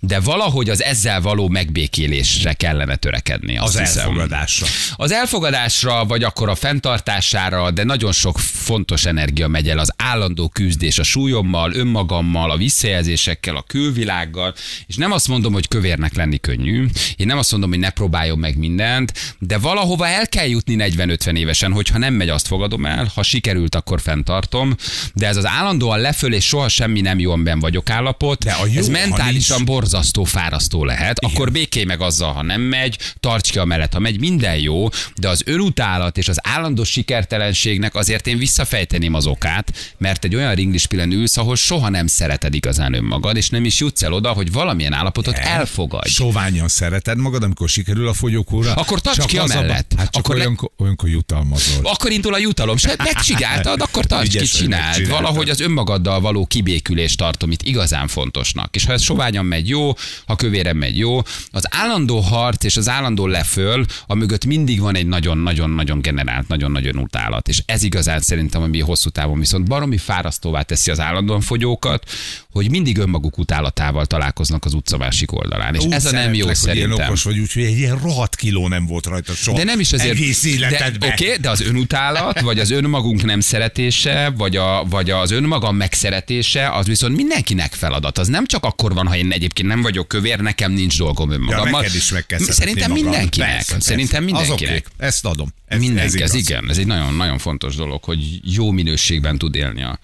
de 0.00 0.20
valahogy 0.20 0.70
az 0.70 0.82
ezzel 0.82 1.20
való 1.20 1.48
megbékélésre 1.48 2.52
kellene 2.52 2.96
törekedni. 2.96 3.58
Azt 3.58 3.74
Az 3.74 3.80
hiszem. 3.80 4.02
elfogadásra. 4.08 4.66
Az 4.96 5.12
elfogadásra, 5.12 6.04
vagy 6.04 6.22
akkor 6.22 6.48
a 6.48 6.54
fenntartására, 6.54 7.70
de 7.70 7.84
nagyon 7.84 8.12
sok 8.12 8.38
fontos 8.38 9.04
energia 9.04 9.48
megy 9.48 9.68
el 9.68 9.78
az 9.78 9.92
állandó 9.96 10.48
küzdés 10.48 10.98
a 10.98 11.02
súlyommal, 11.02 11.72
önmagammal, 11.74 12.50
a 12.50 12.56
visszajelzésekkel, 12.56 13.56
a 13.56 13.62
külvilággal, 13.62 14.54
és 14.86 14.96
nem 14.96 15.12
azt 15.12 15.28
mondom, 15.28 15.52
hogy 15.52 15.68
kövérnek 15.68 16.14
lenni 16.14 16.38
könnyű, 16.38 16.86
én 17.16 17.26
nem 17.26 17.38
azt 17.38 17.50
mondom, 17.50 17.70
hogy 17.70 17.78
ne 17.78 17.90
próbáljon 17.90 18.38
meg 18.38 18.56
mindent, 18.56 19.12
de 19.38 19.58
valahova 19.58 20.06
el 20.06 20.28
kell 20.28 20.46
jutni 20.46 20.76
40-50 20.78 21.36
évesen, 21.36 21.72
hogyha 21.72 21.98
nem 21.98 22.14
megy, 22.14 22.28
azt 22.28 22.46
fogadom 22.46 22.86
el, 22.86 23.10
ha 23.14 23.22
sikerült, 23.22 23.74
akkor 23.74 24.00
fenntartom, 24.00 24.74
de 25.14 25.26
ez 25.26 25.36
az 25.36 25.46
állandóan 25.46 26.00
leföl, 26.00 26.32
és 26.32 26.44
soha 26.44 26.68
semmi 26.68 27.00
nem 27.00 27.18
jó, 27.18 27.32
amiben 27.32 27.60
vagyok 27.60 27.90
állapot, 27.90 28.44
De 28.44 28.52
a 28.52 28.66
jó, 28.66 28.78
ez 28.78 28.88
mentálisan 28.88 29.56
nincs- 29.56 29.70
borzasztó, 29.70 30.24
fárasztó 30.24 30.84
lehet, 30.84 31.18
Igen. 31.20 31.34
akkor 31.34 31.52
békélj 31.52 31.84
meg 31.84 32.00
azzal, 32.00 32.32
ha 32.32 32.42
nem 32.42 32.60
megy, 32.60 32.98
tarts 33.20 33.50
ki 33.50 33.58
a 33.58 33.64
mellett, 33.64 33.92
ha 33.92 33.98
megy, 33.98 34.18
minden 34.20 34.58
jó, 34.58 34.88
de 35.16 35.28
az 35.28 35.42
önutálat 35.46 36.18
és 36.18 36.28
az 36.28 36.38
állandó 36.42 36.84
sikertelenségnek 36.84 37.94
azért 37.94 38.26
én 38.26 38.38
visszafejteném 38.38 39.14
az 39.14 39.26
okát, 39.26 39.94
mert 39.98 40.24
egy 40.24 40.34
olyan 40.34 40.54
ringlispillen 40.54 41.12
ülsz, 41.12 41.36
ahol 41.36 41.56
soha 41.56 41.88
nem 41.88 42.06
szereted 42.06 42.54
igazán 42.54 42.94
önmagad, 42.94 43.36
és 43.36 43.48
nem 43.48 43.64
is 43.64 43.78
jutsz 43.80 44.02
el 44.02 44.12
oda, 44.12 44.32
hogy 44.32 44.45
valamilyen 44.52 44.92
állapotot 44.92 45.34
elfogadj. 45.36 46.08
Soványan 46.08 46.68
szereted 46.68 47.18
magad, 47.18 47.42
amikor 47.42 47.68
sikerül 47.68 48.08
a 48.08 48.12
fogyókúra? 48.12 48.72
Akkor 48.74 49.00
tarts 49.00 49.16
Csak 49.16 49.26
ki 49.26 49.38
a- 49.38 49.42
amellett. 49.42 49.92
Hát 49.96 50.10
csak 50.10 50.22
Akkor 50.24 50.34
le- 50.34 50.40
olyankor, 50.40 50.70
olyankor 50.78 51.08
jutalmazol. 51.08 51.80
Akkor 51.82 52.10
indul 52.10 52.34
a 52.34 52.38
jutalom, 52.38 52.76
se 52.76 52.94
megcsináltad, 52.98 53.80
akkor 53.80 54.04
tarts 54.04 54.28
ki, 54.28 54.36
Ügyes, 54.36 54.50
hogy 54.52 54.60
csináld. 54.60 55.08
Valahogy 55.08 55.48
az 55.50 55.60
önmagaddal 55.60 56.20
való 56.20 56.46
kibékülést 56.46 57.16
tartom 57.18 57.50
itt 57.50 57.62
igazán 57.62 58.08
fontosnak. 58.08 58.74
És 58.76 58.84
ha 58.84 58.92
ez 58.92 59.02
soványan 59.02 59.44
megy 59.44 59.68
jó, 59.68 59.92
ha 60.26 60.36
kövéren 60.36 60.76
megy 60.76 60.98
jó, 60.98 61.20
az 61.50 61.64
állandó 61.70 62.18
harc 62.20 62.64
és 62.64 62.76
az 62.76 62.88
állandó 62.88 63.26
leföl, 63.26 63.84
a 64.06 64.14
mögött 64.14 64.44
mindig 64.44 64.80
van 64.80 64.96
egy 64.96 65.06
nagyon-nagyon-nagyon 65.06 66.00
generált, 66.00 66.48
nagyon-nagyon 66.48 66.96
utálat. 66.96 67.48
És 67.48 67.62
ez 67.66 67.82
igazán 67.82 68.20
szerintem, 68.20 68.62
ami 68.62 68.80
hosszú 68.80 69.08
távon 69.10 69.38
viszont 69.38 69.68
baromi 69.68 69.98
fárasztóvá 69.98 70.62
teszi 70.62 70.90
az 70.90 71.00
állandóan 71.00 71.40
fogyókat, 71.40 72.10
hogy 72.50 72.70
mindig 72.70 72.98
önmaguk 72.98 73.38
utálatával 73.38 74.06
találkoznak 74.26 74.64
az 74.64 74.74
utca 74.74 74.96
másik 74.96 75.32
oldalán. 75.32 75.74
És 75.74 75.84
Úgy 75.84 75.92
ez 75.92 76.04
a 76.06 76.10
nem 76.10 76.34
jó 76.34 76.46
hogy 76.46 76.56
ilyen 76.64 76.76
szerintem. 76.76 77.06
okos 77.06 77.22
vagy, 77.22 77.38
úgyhogy 77.38 77.62
egy 77.62 77.78
ilyen 77.78 77.98
rohadt 77.98 78.36
kiló 78.36 78.68
nem 78.68 78.86
volt 78.86 79.06
rajta 79.06 79.32
soha. 79.34 79.56
De 79.56 79.64
nem 79.64 79.80
is 79.80 79.92
azért. 79.92 80.10
Egész 80.10 80.42
de, 80.42 80.48
életedben. 80.48 81.10
Oké, 81.10 81.24
okay, 81.24 81.36
de 81.36 81.50
az 81.50 81.60
önutálat, 81.60 82.40
vagy 82.40 82.58
az 82.58 82.70
önmagunk 82.70 83.24
nem 83.24 83.40
szeretése, 83.40 84.32
vagy, 84.36 84.56
a, 84.56 84.84
vagy 84.84 85.10
az 85.10 85.30
önmagam 85.30 85.76
megszeretése, 85.76 86.68
az 86.70 86.86
viszont 86.86 87.16
mindenkinek 87.16 87.72
feladat. 87.72 88.18
Az 88.18 88.28
nem 88.28 88.46
csak 88.46 88.64
akkor 88.64 88.94
van, 88.94 89.06
ha 89.06 89.16
én 89.16 89.32
egyébként 89.32 89.68
nem 89.68 89.82
vagyok 89.82 90.08
kövér, 90.08 90.40
nekem 90.40 90.72
nincs 90.72 90.98
dolgom 90.98 91.30
önmagammal. 91.30 91.80
neked 91.80 91.94
is 91.96 92.10
meg 92.10 92.26
kell 92.26 92.38
Szerintem 92.38 92.90
magad. 92.90 93.04
mindenkinek. 93.04 93.48
Persze, 93.50 93.80
Szerintem 93.80 94.24
persze. 94.24 94.40
Az 94.40 94.48
mindenkinek. 94.48 94.86
oké. 94.96 95.06
Ezt 95.06 95.24
adom. 95.24 95.48
Ez, 95.66 95.78
Mindenki, 95.78 96.06
ez, 96.06 96.14
igaz. 96.14 96.34
igen, 96.34 96.70
ez 96.70 96.78
egy 96.78 96.86
nagyon-nagyon 96.86 97.38
fontos 97.38 97.74
dolog, 97.74 98.04
hogy 98.04 98.18
jó 98.54 98.70
minőségben 98.70 99.38
tud 99.38 99.54
élni 99.54 99.82
a, 99.82 99.98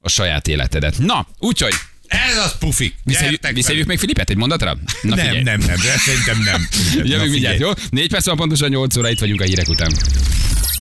a 0.00 0.08
saját 0.08 0.48
életedet. 0.48 0.98
Na, 0.98 1.26
úgyhogy 1.38 1.72
Ez 2.12 2.36
az 2.44 2.58
pufik. 2.58 2.94
Gyertek 3.04 3.54
visszajövjük 3.54 3.88
még 3.88 3.98
Filipet 3.98 4.30
egy 4.30 4.36
mondatra? 4.36 4.78
Na 5.02 5.14
Nem, 5.14 5.26
nem, 5.26 5.42
nem, 5.42 5.76
de 5.82 5.98
szerintem 5.98 6.42
nem. 6.44 6.68
Jövünk 7.10 7.30
mindjárt, 7.30 7.58
jó? 7.58 7.70
Négy 7.90 8.08
perc 8.08 8.26
van 8.26 8.36
pontosan 8.36 8.68
8 8.68 8.96
óra, 8.96 9.10
itt 9.10 9.20
vagyunk 9.20 9.40
a 9.40 9.44
hírek 9.44 9.68
után. 9.68 9.92